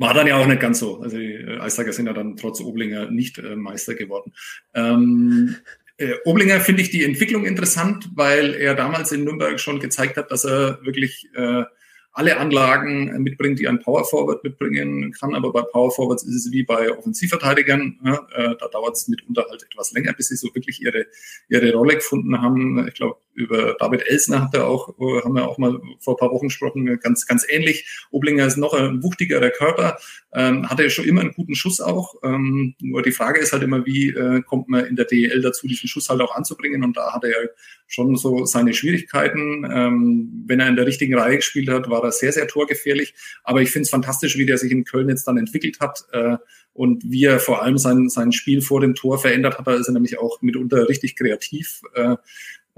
[0.00, 1.00] war dann ja auch nicht ganz so.
[1.00, 4.32] Also die äh, Eislager sind ja dann trotz Oblinger nicht äh, Meister geworden.
[4.74, 5.56] Ähm,
[5.98, 10.30] äh, Oblinger finde ich die Entwicklung interessant, weil er damals in Nürnberg schon gezeigt hat,
[10.30, 11.64] dass er wirklich äh,
[12.12, 15.34] alle Anlagen mitbringt, die ein Power Forward mitbringen kann.
[15.34, 18.00] Aber bei Power Forwards ist es wie bei Offensivverteidigern.
[18.02, 21.06] Ja, äh, da dauert es mitunter halt etwas länger, bis sie so wirklich ihre,
[21.50, 22.88] ihre Rolle gefunden haben.
[22.88, 26.18] Ich glaube, über David Elsner hat er auch, äh, haben wir auch mal vor ein
[26.18, 27.88] paar Wochen gesprochen, ganz, ganz ähnlich.
[28.10, 29.96] Oblinger ist noch ein wuchtigerer Körper,
[30.32, 32.14] ähm, hatte ja schon immer einen guten Schuss auch.
[32.22, 35.66] Ähm, nur die Frage ist halt immer, wie äh, kommt man in der DEL dazu,
[35.66, 36.84] diesen Schuss halt auch anzubringen?
[36.84, 37.50] Und da hat er
[37.86, 39.66] schon so seine Schwierigkeiten.
[39.70, 43.14] Ähm, wenn er in der richtigen Reihe gespielt hat, war er sehr, sehr torgefährlich.
[43.42, 46.04] Aber ich finde es fantastisch, wie der sich in Köln jetzt dann entwickelt hat.
[46.12, 46.36] Äh,
[46.72, 49.88] und wie er vor allem sein, sein Spiel vor dem Tor verändert hat, da ist
[49.88, 51.82] er nämlich auch mitunter richtig kreativ.
[51.94, 52.16] Äh,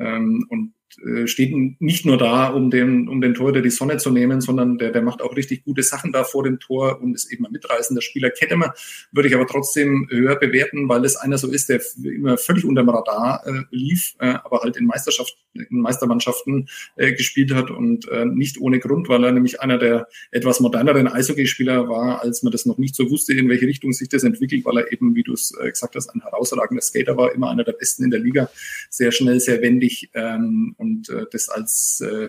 [0.03, 4.41] und äh, steht nicht nur da, um den, um den Torhüter die Sonne zu nehmen,
[4.41, 7.47] sondern der, der macht auch richtig gute Sachen da vor dem Tor und ist eben
[7.47, 8.31] ein mitreißender Spieler.
[8.31, 8.75] Kettemer
[9.13, 12.89] würde ich aber trotzdem höher bewerten, weil es einer so ist, der immer völlig unterm
[12.89, 18.25] Radar äh, lief, äh, aber halt in Meisterschaften, in Meistermannschaften äh, gespielt hat und äh,
[18.25, 22.67] nicht ohne Grund, weil er nämlich einer der etwas moderneren Eishockeyspieler war, als man das
[22.67, 25.33] noch nicht so wusste, in welche Richtung sich das entwickelt, weil er eben, wie du
[25.33, 28.51] es äh, gesagt hast, ein herausragender Skater war, immer einer der besten in der Liga,
[28.91, 32.29] sehr schnell, sehr wendig ähm, und äh, das als äh,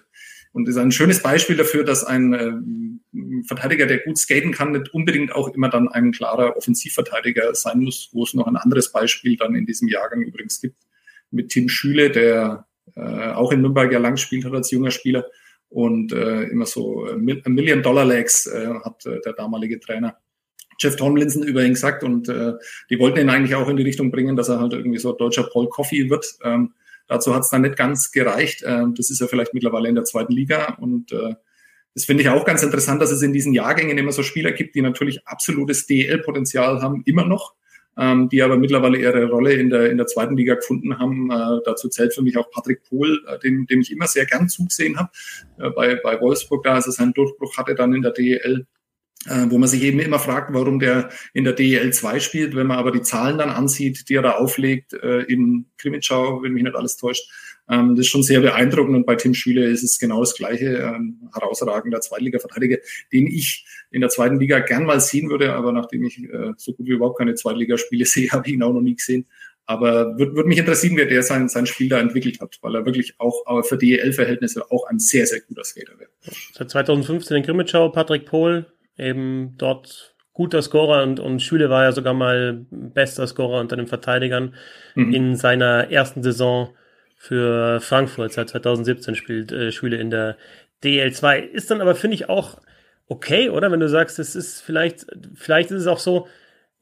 [0.54, 4.94] und ist ein schönes Beispiel dafür, dass ein äh, Verteidiger, der gut skaten kann, nicht
[4.94, 9.36] unbedingt auch immer dann ein klarer Offensivverteidiger sein muss, wo es noch ein anderes Beispiel
[9.36, 10.78] dann in diesem Jahrgang übrigens gibt,
[11.32, 15.26] mit Tim Schüle, der äh, auch in Nürnberg ja lang gespielt hat als junger Spieler
[15.70, 20.18] und äh, immer so äh, Million-Dollar-Legs äh, hat äh, der damalige Trainer.
[20.80, 22.54] Jeff Tomlinson über ihn gesagt und äh,
[22.92, 25.44] die wollten ihn eigentlich auch in die Richtung bringen, dass er halt irgendwie so deutscher
[25.44, 26.26] Paul Coffey wird.
[26.44, 26.74] Ähm,
[27.08, 28.64] Dazu hat es dann nicht ganz gereicht.
[28.66, 31.36] Ähm, das ist ja vielleicht mittlerweile in der zweiten Liga und äh,
[31.96, 34.74] das finde ich auch ganz interessant, dass es in diesen Jahrgängen immer so Spieler gibt,
[34.74, 37.54] die natürlich absolutes DL-Potenzial haben, immer noch.
[37.98, 41.30] ähm, die aber mittlerweile ihre Rolle in der, in der zweiten Liga gefunden haben.
[41.30, 44.50] Äh, dazu zählt für mich auch Patrick Pohl, äh, dem, dem ich immer sehr gern
[44.50, 45.10] zugesehen habe.
[45.60, 48.64] Äh, bei, bei Wolfsburg, da als er seinen Durchbruch hatte, dann in der äh,
[49.26, 52.56] wo man sich eben immer fragt, warum der in der DEL 2 spielt.
[52.56, 56.54] Wenn man aber die Zahlen dann ansieht, die er da auflegt äh, in Krimitschau, wenn
[56.54, 57.30] mich nicht alles täuscht,
[57.70, 58.96] ähm, das ist schon sehr beeindruckend.
[58.96, 60.78] Und bei Tim Schüler ist es genau das Gleiche.
[60.78, 62.78] Ähm, herausragender Zweitliga-Verteidiger,
[63.12, 65.54] den ich in der zweiten Liga gern mal sehen würde.
[65.54, 68.74] Aber nachdem ich äh, so gut wie überhaupt keine Zweitligaspiele sehe, habe ich ihn auch
[68.74, 69.26] noch nie gesehen.
[69.66, 72.86] Aber würde würd mich interessieren, wer der sein, sein Spiel da entwickelt hat, weil er
[72.86, 76.10] wirklich auch für DEL-Verhältnisse auch ein sehr, sehr guter Skater wäre.
[76.52, 78.66] Seit 2015 in Grimmitschau, Patrick Pohl,
[78.98, 83.88] eben dort guter Scorer und, und Schüle war ja sogar mal bester Scorer unter den
[83.88, 84.56] Verteidigern
[84.96, 85.14] mhm.
[85.14, 86.70] in seiner ersten Saison
[87.16, 88.34] für Frankfurt.
[88.34, 90.38] Seit 2017 spielt äh, Schüle in der
[90.84, 91.40] DL2.
[91.40, 92.60] Ist dann aber, finde ich, auch
[93.08, 93.72] okay, oder?
[93.72, 96.28] Wenn du sagst, es ist vielleicht, vielleicht ist es auch so,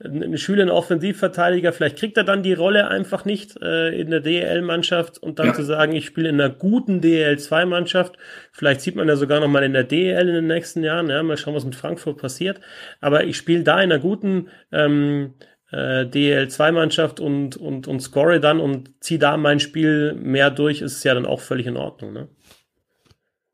[0.03, 4.19] ein Schüler, ein Offensivverteidiger, vielleicht kriegt er dann die Rolle einfach nicht äh, in der
[4.19, 5.53] DEL-Mannschaft und dann ja.
[5.53, 8.17] zu sagen, ich spiele in einer guten DEL-2-Mannschaft.
[8.51, 11.09] Vielleicht sieht man ja sogar noch mal in der DEL in den nächsten Jahren.
[11.09, 12.59] Ja, mal schauen, was mit Frankfurt passiert.
[12.99, 15.33] Aber ich spiele da in einer guten ähm,
[15.71, 21.03] äh, DEL-2-Mannschaft und, und, und score dann und ziehe da mein Spiel mehr durch, ist
[21.03, 22.13] ja dann auch völlig in Ordnung.
[22.13, 22.27] Ne?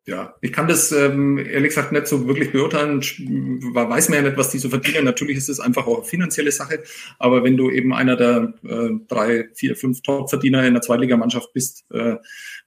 [0.08, 3.02] Ja, ich kann das ähm, ehrlich gesagt nicht so wirklich beurteilen.
[3.02, 5.04] Weiß man ja nicht, was die so verdienen.
[5.04, 6.82] Natürlich ist es einfach auch eine finanzielle Sache.
[7.20, 11.84] Aber wenn du eben einer der äh, drei, vier, fünf Top-Verdiener in der Zweitligamannschaft bist,
[11.92, 12.16] äh,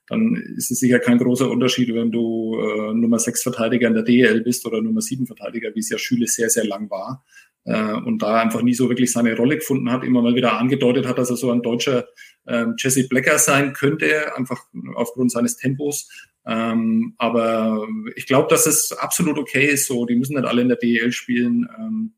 [0.05, 4.03] dann ist es sicher kein großer Unterschied, wenn du äh, Nummer sechs Verteidiger in der
[4.03, 7.25] DL bist oder Nummer sieben Verteidiger, wie es ja Schüle sehr, sehr lang war.
[7.63, 11.07] Äh, und da einfach nie so wirklich seine Rolle gefunden hat, immer mal wieder angedeutet
[11.07, 12.05] hat, dass er so ein deutscher
[12.45, 14.63] äh, Jesse Blecker sein könnte, einfach
[14.95, 16.07] aufgrund seines Tempos.
[16.45, 19.87] Ähm, aber ich glaube, dass es absolut okay ist.
[19.87, 21.67] So, die müssen nicht alle in der DEL spielen.
[21.77, 22.13] Ähm,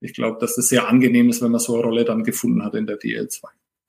[0.00, 2.74] ich glaube, dass es sehr angenehm ist, wenn man so eine Rolle dann gefunden hat
[2.74, 3.48] in der DEL 2.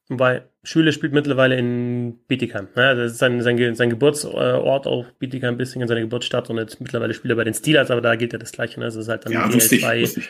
[0.09, 2.69] Wobei Schüle spielt mittlerweile in Bietigheim.
[2.75, 6.57] Ja, das ist sein, sein, sein Geburtsort auch Bietigheim, ein bisschen in seiner Geburtsstadt und
[6.57, 8.79] jetzt mittlerweile spielt er bei den Steelers, aber da gilt ja das Gleiche.
[8.79, 8.85] Ne?
[8.85, 10.29] Das ist halt dann ja, DL2 lustig.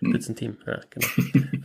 [0.00, 0.10] Hm.
[0.10, 0.56] Spitzenteam.
[0.66, 1.06] Ja, genau.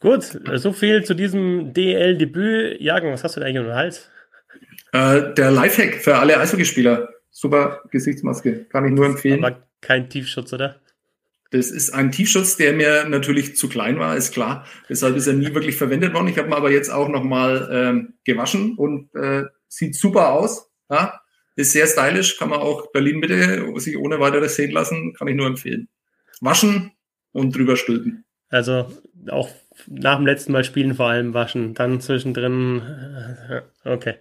[0.00, 0.22] Gut,
[0.54, 2.80] so viel zu diesem DL-Debüt.
[2.80, 4.10] Jagen, was hast du da eigentlich um den Hals?
[4.92, 7.08] Äh, der Lifehack für alle Eishockeyspieler.
[7.30, 8.64] Super Gesichtsmaske.
[8.64, 9.44] Kann ich nur empfehlen.
[9.44, 10.80] Aber kein Tiefschutz, oder?
[11.50, 14.66] Das ist ein Tiefschutz, der mir natürlich zu klein war, ist klar.
[14.88, 16.28] Deshalb ist er nie wirklich verwendet worden.
[16.28, 20.70] Ich habe ihn aber jetzt auch nochmal ähm, gewaschen und äh, sieht super aus.
[20.90, 21.20] Ja?
[21.54, 25.36] Ist sehr stylisch, kann man auch Berlin bitte sich ohne weiteres sehen lassen, kann ich
[25.36, 25.88] nur empfehlen.
[26.40, 26.92] Waschen
[27.32, 28.24] und drüber stülpen.
[28.48, 28.92] Also
[29.28, 29.50] auch
[29.86, 32.82] nach dem letzten Mal spielen vor allem waschen, dann zwischendrin.
[33.48, 34.14] Äh, okay.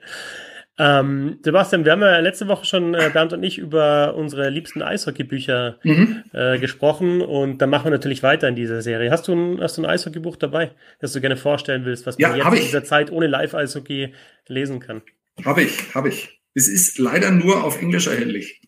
[0.77, 4.81] Ähm, Sebastian, wir haben ja letzte Woche schon, äh, Bernd und ich, über unsere liebsten
[4.81, 6.23] Eishockeybücher mhm.
[6.33, 9.09] äh, gesprochen und dann machen wir natürlich weiter in dieser Serie.
[9.09, 12.38] Hast du ein, hast du ein Eishockeybuch dabei, das du gerne vorstellen willst, was man
[12.38, 14.13] ja, jetzt in dieser Zeit ohne Live-Eishockey
[14.47, 15.01] lesen kann?
[15.45, 16.41] Habe ich, habe ich.
[16.53, 18.61] Es ist leider nur auf Englisch erhältlich.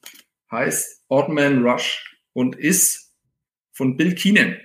[0.49, 3.13] Heißt Oddman Rush und ist
[3.73, 4.57] von Bill Keenan.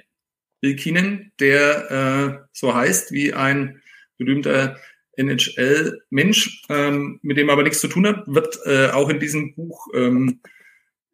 [0.60, 3.82] Bill Keenan, der äh, so heißt wie ein
[4.16, 4.78] berühmter
[5.16, 9.88] NHL-Mensch, ähm, mit dem aber nichts zu tun hat, wird äh, auch in diesem Buch
[9.94, 10.40] ähm,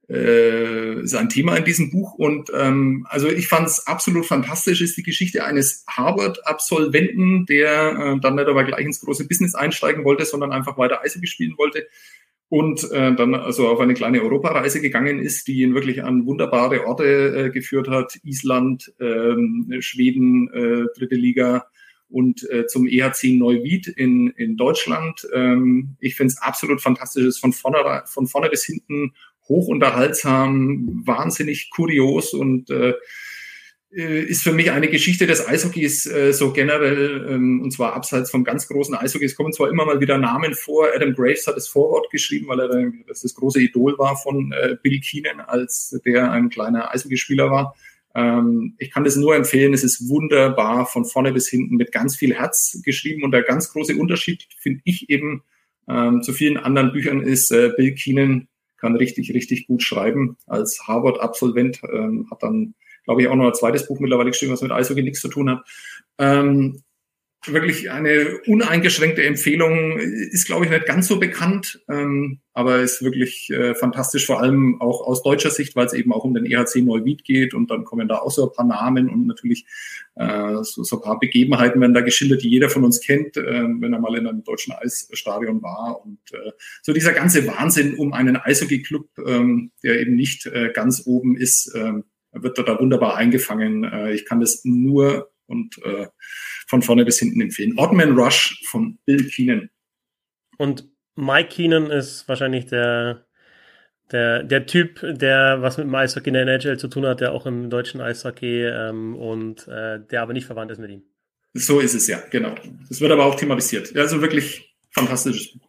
[0.09, 2.15] äh, ist ein Thema in diesem Buch.
[2.15, 8.21] Und ähm, also ich fand es absolut fantastisch, ist die Geschichte eines Harvard-Absolventen, der äh,
[8.21, 11.87] dann nicht aber gleich ins große Business einsteigen wollte, sondern einfach weiter Eishockey spielen wollte.
[12.51, 16.87] Und äh, dann also auf eine kleine Europareise gegangen ist, die ihn wirklich an wunderbare
[16.87, 21.67] Orte äh, geführt hat, Island, ähm, Schweden, äh, dritte Liga,
[22.09, 25.27] und äh, zum EHC Neuwied in, in Deutschland.
[25.35, 29.15] Ähm, ich finde es absolut fantastisch, ist von vorne, von vorne bis hinten
[29.49, 32.95] hoch unterhaltsam, wahnsinnig kurios und äh,
[33.91, 38.31] äh, ist für mich eine Geschichte des Eishockeys äh, so generell, ähm, und zwar abseits
[38.31, 39.25] vom ganz großen Eishockey.
[39.25, 40.89] Es kommen zwar immer mal wieder Namen vor.
[40.95, 44.77] Adam Graves hat das Vorwort geschrieben, weil er das, das große Idol war von äh,
[44.83, 47.75] Bill Keenan, als der ein kleiner Eishockeyspieler war.
[48.19, 49.73] Ähm, ich kann das nur empfehlen.
[49.73, 53.23] Es ist wunderbar von vorne bis hinten mit ganz viel Herz geschrieben.
[53.23, 55.45] Und der ganz große Unterschied, finde ich eben,
[55.89, 60.37] ähm, zu vielen anderen Büchern ist, äh, Bill Keenan kann richtig, richtig gut schreiben.
[60.47, 64.63] Als Harvard-Absolvent ähm, hat dann, glaube ich, auch noch ein zweites Buch mittlerweile geschrieben, was
[64.63, 65.65] mit Eishockey nichts zu tun hat.
[66.19, 66.83] Ähm,
[67.47, 69.99] wirklich eine uneingeschränkte Empfehlung.
[69.99, 74.81] Ist, glaube ich, nicht ganz so bekannt, ähm, aber ist wirklich äh, fantastisch, vor allem
[74.81, 77.85] auch aus deutscher Sicht, weil es eben auch um den EHC Neuwied geht und dann
[77.85, 79.67] kommen da auch so ein paar Namen und natürlich
[80.17, 83.43] äh, so, so ein paar Begebenheiten werden da geschildert, die jeder von uns kennt, äh,
[83.43, 86.51] wenn er mal in einem deutschen Eisstadion war und äh,
[86.83, 91.73] so dieser ganze Wahnsinn um einen Eishockey-Club, ähm, der eben nicht äh, ganz oben ist,
[91.75, 91.93] äh,
[92.33, 93.85] wird da wunderbar eingefangen.
[93.85, 96.07] Äh, ich kann das nur und äh,
[96.69, 97.79] von vorne bis hinten empfehlen.
[97.79, 99.71] Oddman Rush von Bill Keenan.
[100.59, 103.27] Und Mike Keenan ist wahrscheinlich der,
[104.13, 107.33] der, der Typ, der was mit dem Eishockey in der NHL zu tun hat, der
[107.33, 111.03] auch im deutschen Eishockey ähm, und äh, der aber nicht verwandt ist mit ihm.
[111.55, 112.55] So ist es ja, genau.
[112.89, 113.97] Das wird aber auch thematisiert.
[113.97, 115.69] Also wirklich fantastisches Buch.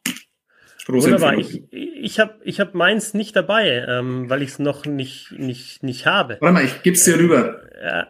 [0.87, 1.37] Wunderbar.
[1.37, 5.83] Ich, ich habe ich hab meins nicht dabei, ähm, weil ich es noch nicht, nicht,
[5.83, 6.37] nicht habe.
[6.41, 7.61] Warte mal, ich gebe es dir rüber.
[7.81, 8.07] Ja.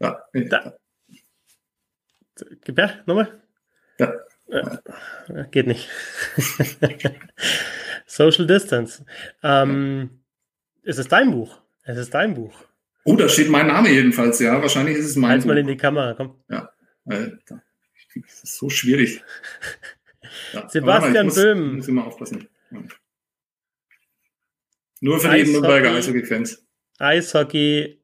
[0.00, 0.20] ja.
[0.50, 0.76] Da.
[2.64, 3.40] Gib her, nochmal.
[3.98, 4.12] Ja.
[4.48, 5.88] Äh, geht nicht.
[8.06, 9.04] Social Distance.
[9.42, 10.20] Ähm,
[10.82, 11.60] ist es dein Buch?
[11.84, 12.54] Es ist dein Buch.
[13.04, 14.60] Oh, da steht mein Name jedenfalls, ja.
[14.60, 16.42] Wahrscheinlich ist es mein Halt's mal in die Kamera, komm.
[16.48, 16.70] Ja.
[17.04, 17.62] Alter.
[18.14, 19.22] Das ist so schwierig.
[20.52, 20.68] Ja.
[20.68, 21.76] Sebastian muss, Böhm.
[21.76, 22.48] Muss immer aufpassen.
[22.70, 22.82] Ja.
[25.00, 26.66] Nur für die Nürnberger Eishockey-Fans.
[26.98, 28.02] Eishockey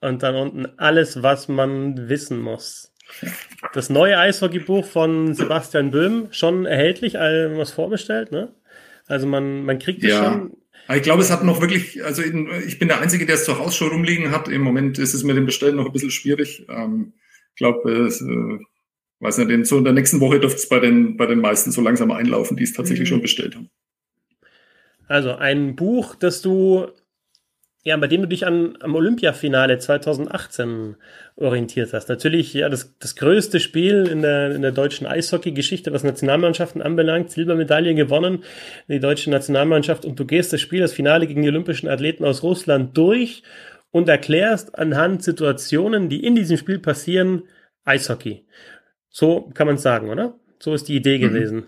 [0.00, 2.92] und dann unten alles, was man wissen muss.
[3.72, 8.54] Das neue Eishockeybuch von Sebastian Böhm, schon erhältlich, was vorbestellt, ne?
[9.06, 10.24] Also man, man kriegt es ja.
[10.24, 10.56] schon.
[10.94, 13.76] Ich glaube, es hat noch wirklich, also ich bin der Einzige, der es zu Hause
[13.76, 14.48] schon rumliegen hat.
[14.48, 16.66] Im Moment ist es mit dem Bestellen noch ein bisschen schwierig.
[16.68, 17.12] Ähm,
[17.50, 18.58] ich glaube, es, äh,
[19.20, 21.80] weiß nicht, so in der nächsten Woche dürfte es bei den, bei den meisten so
[21.80, 23.14] langsam einlaufen, die es tatsächlich mhm.
[23.14, 23.70] schon bestellt haben.
[25.06, 26.88] Also ein Buch, das du
[27.82, 30.96] ja, bei dem du dich an, am Olympiafinale 2018
[31.36, 32.10] orientiert hast.
[32.10, 37.30] Natürlich, ja, das, das größte Spiel in der, in der deutschen Eishockey-Geschichte, was Nationalmannschaften anbelangt,
[37.30, 38.44] Silbermedaille gewonnen,
[38.88, 42.42] die deutsche Nationalmannschaft, und du gehst das Spiel, das Finale gegen die olympischen Athleten aus
[42.42, 43.42] Russland durch
[43.90, 47.44] und erklärst anhand Situationen, die in diesem Spiel passieren,
[47.84, 48.44] Eishockey.
[49.08, 50.38] So kann man sagen, oder?
[50.58, 51.22] So ist die Idee mhm.
[51.22, 51.66] gewesen.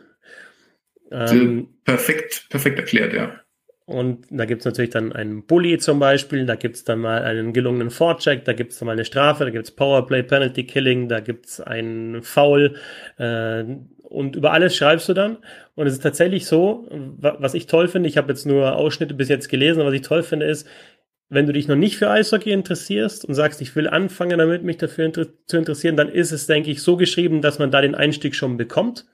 [1.10, 3.41] Ähm, perfekt, perfekt erklärt, ja.
[3.84, 7.22] Und da gibt es natürlich dann einen Bully zum Beispiel, da gibt es dann mal
[7.22, 10.64] einen gelungenen Vorcheck, da gibt es dann mal eine Strafe, da gibt es Powerplay, Penalty
[10.64, 12.76] Killing, da gibt es einen Foul
[13.18, 13.64] äh,
[14.02, 15.38] und über alles schreibst du dann.
[15.74, 16.86] Und es ist tatsächlich so,
[17.18, 20.02] was ich toll finde, ich habe jetzt nur Ausschnitte bis jetzt gelesen, aber was ich
[20.02, 20.68] toll finde ist,
[21.28, 24.76] wenn du dich noch nicht für Eishockey interessierst und sagst, ich will anfangen damit, mich
[24.76, 27.94] dafür inter zu interessieren, dann ist es, denke ich, so geschrieben, dass man da den
[27.94, 29.06] Einstieg schon bekommt.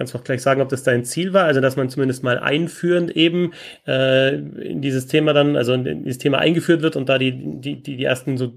[0.00, 2.38] Kannst du auch gleich sagen, ob das dein Ziel war, also dass man zumindest mal
[2.38, 3.52] einführend eben
[3.86, 7.82] äh, in dieses Thema dann, also in dieses Thema eingeführt wird und da die, die,
[7.82, 8.50] die, die ersten so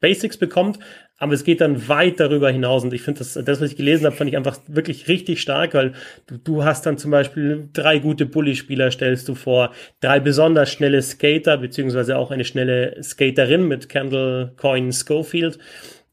[0.00, 0.78] Basics bekommt.
[1.16, 2.84] Aber es geht dann weit darüber hinaus.
[2.84, 5.72] Und ich finde, das, das, was ich gelesen habe, fand ich einfach wirklich richtig stark,
[5.72, 5.94] weil
[6.26, 11.00] du, du hast dann zum Beispiel drei gute Bully-Spieler, stellst du vor, drei besonders schnelle
[11.00, 15.58] Skater, beziehungsweise auch eine schnelle Skaterin mit Kendall Coyne Schofield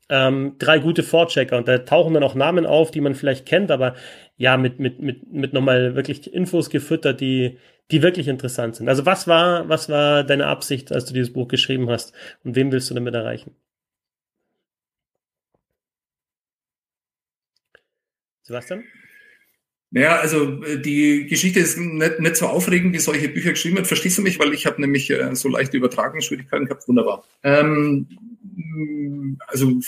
[0.09, 3.71] ähm, drei gute Vorchecker und da tauchen dann auch Namen auf, die man vielleicht kennt,
[3.71, 3.93] aber
[4.39, 7.57] ja, mit, mit, mit, mit nochmal wirklich Infos gefüttert, die,
[7.91, 8.87] die wirklich interessant sind.
[8.87, 12.13] Also was war, was war deine Absicht, als du dieses Buch geschrieben hast
[12.45, 13.53] und wem willst du damit erreichen?
[18.43, 18.85] Sebastian?
[19.91, 23.87] Naja, also äh, die Geschichte ist nicht, nicht so aufregend, wie solche Bücher geschrieben wird.
[23.87, 24.39] Verstehst du mich?
[24.39, 26.87] Weil ich habe nämlich äh, so leichte Übertragungsschwierigkeiten gehabt.
[26.87, 27.25] Wunderbar.
[27.43, 28.07] Ähm,
[29.47, 29.79] also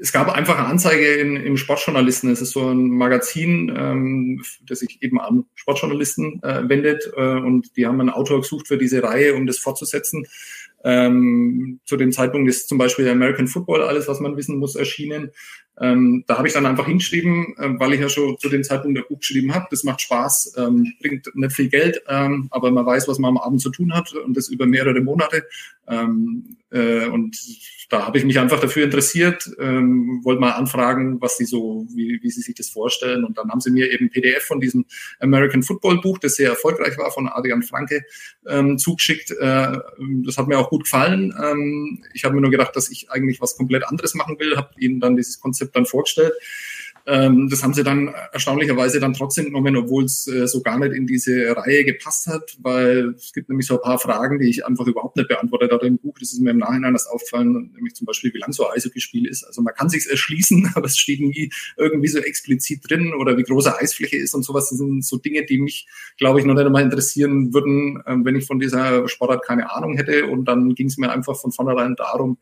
[0.00, 2.30] es gab einfach eine Anzeige in, im Sportjournalisten.
[2.30, 7.10] Es ist so ein Magazin, ähm, das sich eben an Sportjournalisten äh, wendet.
[7.16, 10.26] Äh, und die haben einen Autor gesucht für diese Reihe, um das fortzusetzen.
[10.84, 15.30] Ähm, zu dem Zeitpunkt ist zum Beispiel American Football, alles, was man wissen muss, erschienen.
[15.78, 18.96] Ähm, da habe ich dann einfach hingeschrieben, äh, weil ich ja schon zu dem Zeitpunkt
[18.96, 19.66] der Buch geschrieben habe.
[19.70, 23.38] Das macht Spaß, ähm, bringt nicht viel Geld, ähm, aber man weiß, was man am
[23.38, 25.44] Abend zu tun hat und das über mehrere Monate.
[26.70, 27.36] Äh, und
[27.88, 32.18] da habe ich mich einfach dafür interessiert, ähm, wollte mal anfragen, was sie so, wie,
[32.20, 33.24] wie sie sich das vorstellen.
[33.24, 34.84] Und dann haben sie mir eben PDF von diesem
[35.20, 38.04] American Football Buch, das sehr erfolgreich war, von Adrian Franke,
[38.46, 39.30] ähm, zugeschickt.
[39.30, 39.78] Äh,
[40.24, 41.32] das hat mir auch gut gefallen.
[41.40, 44.70] Ähm, ich habe mir nur gedacht, dass ich eigentlich was komplett anderes machen will, habe
[44.78, 46.32] ihnen dann dieses Konzept dann vorgestellt.
[47.08, 50.92] Ähm, das haben sie dann erstaunlicherweise dann trotzdem genommen, obwohl es äh, so gar nicht
[50.92, 54.66] in diese Reihe gepasst hat, weil es gibt nämlich so ein paar Fragen, die ich
[54.66, 56.18] einfach überhaupt nicht beantwortet hatte im Buch.
[56.18, 59.26] Das ist mir im Nachhinein erst aufgefallen, nämlich zum Beispiel, wie lang so ein Eishockeyspiel
[59.26, 59.44] ist.
[59.44, 63.44] Also man kann sich's erschließen, aber es steht nie irgendwie so explizit drin oder wie
[63.44, 64.68] große Eisfläche ist und sowas.
[64.70, 65.86] Das sind so Dinge, die mich,
[66.18, 69.96] glaube ich, noch nicht einmal interessieren würden, ähm, wenn ich von dieser Sportart keine Ahnung
[69.96, 70.26] hätte.
[70.26, 72.38] Und dann ging es mir einfach von vornherein darum,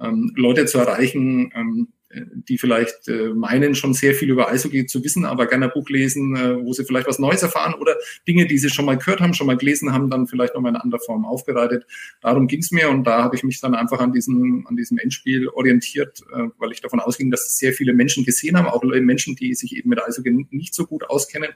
[0.00, 5.04] ähm, Leute zu erreichen, ähm, die vielleicht äh, meinen, schon sehr viel über Eishockey zu
[5.04, 8.46] wissen, aber gerne ein Buch lesen, äh, wo sie vielleicht was Neues erfahren oder Dinge,
[8.46, 11.00] die sie schon mal gehört haben, schon mal gelesen haben, dann vielleicht nochmal in anderer
[11.00, 11.86] Form aufbereitet.
[12.22, 14.96] Darum ging es mir und da habe ich mich dann einfach an diesem, an diesem
[14.96, 18.82] Endspiel orientiert, äh, weil ich davon ausging, dass das sehr viele Menschen gesehen haben, auch
[18.82, 21.50] Menschen, die sich eben mit Eishockey nicht so gut auskennen.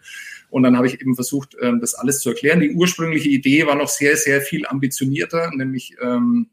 [0.50, 2.60] Und dann habe ich eben versucht, äh, das alles zu erklären.
[2.60, 6.50] Die ursprüngliche Idee war noch sehr, sehr viel ambitionierter, nämlich ähm,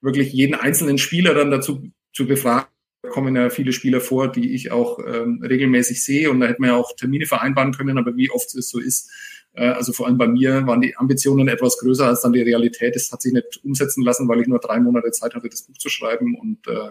[0.00, 2.68] wirklich jeden einzelnen Spieler dann dazu zu befragen,
[3.08, 6.70] kommen ja viele Spieler vor, die ich auch ähm, regelmäßig sehe und da hätte man
[6.70, 9.10] ja auch Termine vereinbaren können, aber wie oft es so ist,
[9.54, 12.96] äh, also vor allem bei mir waren die Ambitionen etwas größer als dann die Realität.
[12.96, 15.78] Es hat sich nicht umsetzen lassen, weil ich nur drei Monate Zeit hatte, das Buch
[15.78, 16.90] zu schreiben und äh,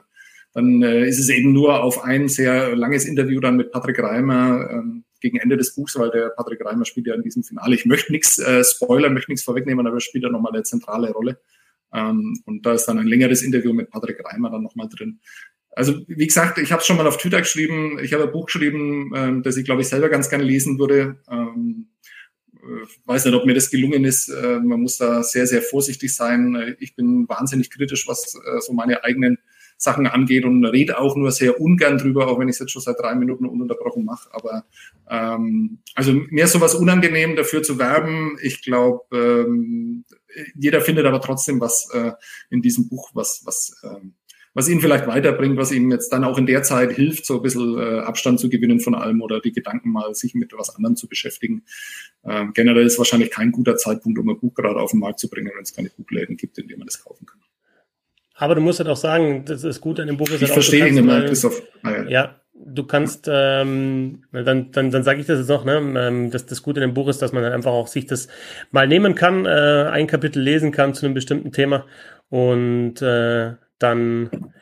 [0.54, 4.68] dann äh, ist es eben nur auf ein sehr langes Interview dann mit Patrick Reimer
[4.72, 7.76] ähm, gegen Ende des Buchs, weil der Patrick Reimer spielt ja in diesem Finale.
[7.76, 11.12] Ich möchte nichts äh, spoilern, möchte nichts vorwegnehmen, aber er spielt ja nochmal eine zentrale
[11.12, 11.40] Rolle.
[11.94, 15.20] Ähm, und da ist dann ein längeres Interview mit Patrick Reimer dann nochmal drin.
[15.72, 18.00] Also wie gesagt, ich habe es schon mal auf Twitter geschrieben.
[18.02, 21.18] Ich habe ein Buch geschrieben, ähm, das ich glaube ich selber ganz gerne lesen würde.
[21.30, 21.88] Ähm,
[22.56, 24.30] äh, weiß nicht, ob mir das gelungen ist.
[24.30, 26.76] Äh, man muss da sehr, sehr vorsichtig sein.
[26.80, 29.38] Ich bin wahnsinnig kritisch, was äh, so meine eigenen
[29.82, 32.82] Sachen angeht und rede auch nur sehr ungern drüber, auch wenn ich es jetzt schon
[32.82, 34.30] seit drei Minuten ununterbrochen mache.
[34.34, 34.66] Aber
[35.10, 38.38] ähm, also mir ist sowas unangenehm, dafür zu werben.
[38.42, 40.04] Ich glaube, ähm,
[40.54, 42.12] jeder findet aber trotzdem was äh,
[42.50, 44.16] in diesem Buch, was, was ähm,
[44.54, 47.42] was ihn vielleicht weiterbringt, was ihm jetzt dann auch in der Zeit hilft, so ein
[47.42, 50.96] bisschen äh, Abstand zu gewinnen von allem oder die Gedanken mal sich mit was anderem
[50.96, 51.64] zu beschäftigen.
[52.26, 55.30] Ähm, generell ist wahrscheinlich kein guter Zeitpunkt, um ein Buch gerade auf den Markt zu
[55.30, 57.40] bringen, wenn es keine Buchläden gibt, in denen man das kaufen kann.
[58.36, 60.28] Aber du musst halt auch sagen, das ist gut an dem Buch.
[60.30, 61.62] Ist ich halt verstehe ihn immer, Christoph.
[61.84, 62.08] Ah, ja.
[62.08, 66.46] ja, du kannst, ähm, dann, dann, dann sage ich das jetzt noch, ne, ähm, dass
[66.46, 68.30] das Gute in dem Buch ist, dass man dann einfach auch sich das
[68.72, 71.86] mal nehmen kann, äh, ein Kapitel lesen kann zu einem bestimmten Thema
[72.30, 74.54] und äh, dann,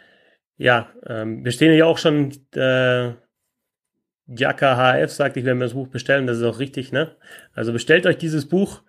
[0.57, 3.13] ja, ähm, wir stehen ja auch schon, äh,
[4.27, 7.15] Jaka HF sagt, ich werde mir das Buch bestellen, das ist auch richtig, ne?
[7.53, 8.83] Also bestellt euch dieses Buch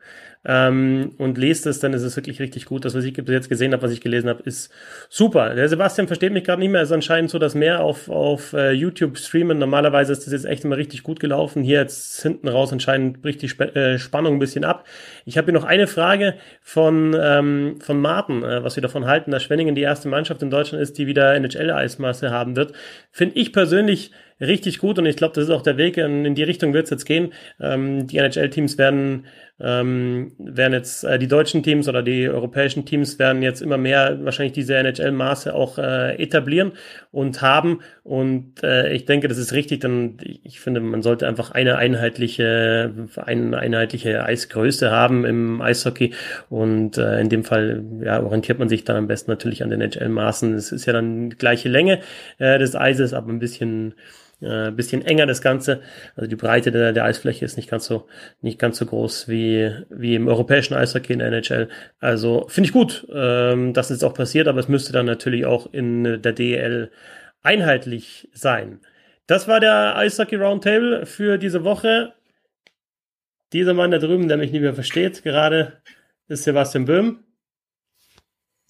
[0.44, 2.84] ähm, und lest es, dann ist es wirklich richtig gut.
[2.84, 4.72] Das, was ich bis jetzt gesehen habe, was ich gelesen habe, ist
[5.08, 5.54] super.
[5.54, 6.82] Der Sebastian versteht mich gerade nicht mehr.
[6.82, 9.58] Es ist anscheinend so, dass mehr auf, auf uh, YouTube streamen.
[9.58, 11.62] Normalerweise ist das jetzt echt immer richtig gut gelaufen.
[11.62, 14.86] Hier jetzt hinten raus anscheinend bricht die Sp äh, Spannung ein bisschen ab.
[15.24, 19.30] Ich habe hier noch eine Frage von, ähm, von Martin, äh, was wir davon halten,
[19.32, 22.72] dass Schwenningen die erste Mannschaft in Deutschland ist, die wieder NHL-Eismasse haben wird.
[23.10, 25.96] Finde ich persönlich richtig gut und ich glaube, das ist auch der Weg.
[25.96, 27.32] In, in die Richtung wird es jetzt gehen.
[27.60, 29.26] Ähm, die NHL-Teams werden
[29.60, 34.24] ähm, werden jetzt äh, die deutschen Teams oder die europäischen Teams werden jetzt immer mehr
[34.24, 36.72] wahrscheinlich diese NHL-Maße auch äh, etablieren
[37.10, 37.80] und haben.
[38.04, 39.80] Und äh, ich denke, das ist richtig.
[39.80, 46.14] Dann ich finde, man sollte einfach eine einheitliche, eine einheitliche Eisgröße haben im Eishockey.
[46.48, 49.80] Und äh, in dem Fall ja, orientiert man sich dann am besten natürlich an den
[49.80, 50.54] NHL-Maßen.
[50.54, 52.00] Es ist ja dann die gleiche Länge
[52.38, 53.94] äh, des Eises, aber ein bisschen
[54.40, 55.82] äh, bisschen enger das Ganze.
[56.16, 58.06] Also die Breite der, der Eisfläche ist nicht ganz so
[58.40, 61.68] nicht ganz so groß wie wie im europäischen Eishockey in der NHL.
[61.98, 65.72] Also finde ich gut, ähm, dass es auch passiert, aber es müsste dann natürlich auch
[65.72, 66.90] in der DEL
[67.42, 68.80] einheitlich sein.
[69.26, 72.14] Das war der Eishockey Roundtable für diese Woche.
[73.52, 75.80] Dieser Mann da drüben, der mich nicht mehr versteht, gerade
[76.28, 77.24] ist Sebastian Böhm.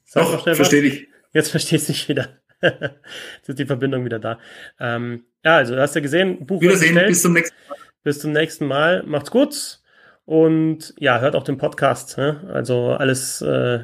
[0.04, 1.08] Sag Doch, verstehe ich.
[1.32, 2.40] Jetzt verstehst du dich wieder.
[2.62, 4.38] Jetzt ist die Verbindung wieder da.
[4.80, 7.78] Ähm, ja, also du hast ja gesehen, Buch Wiedersehen, bis zum nächsten Mal.
[8.04, 9.02] Bis zum nächsten Mal.
[9.06, 9.80] Macht's gut.
[10.24, 12.18] Und ja, hört auch den Podcast.
[12.18, 12.50] Ne?
[12.52, 13.80] Also alles, äh,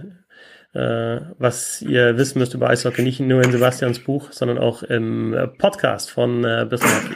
[0.75, 5.53] äh, was ihr wissen müsst über Eishockey, nicht nur in Sebastians Buch, sondern auch im
[5.59, 7.11] Podcast von äh, Business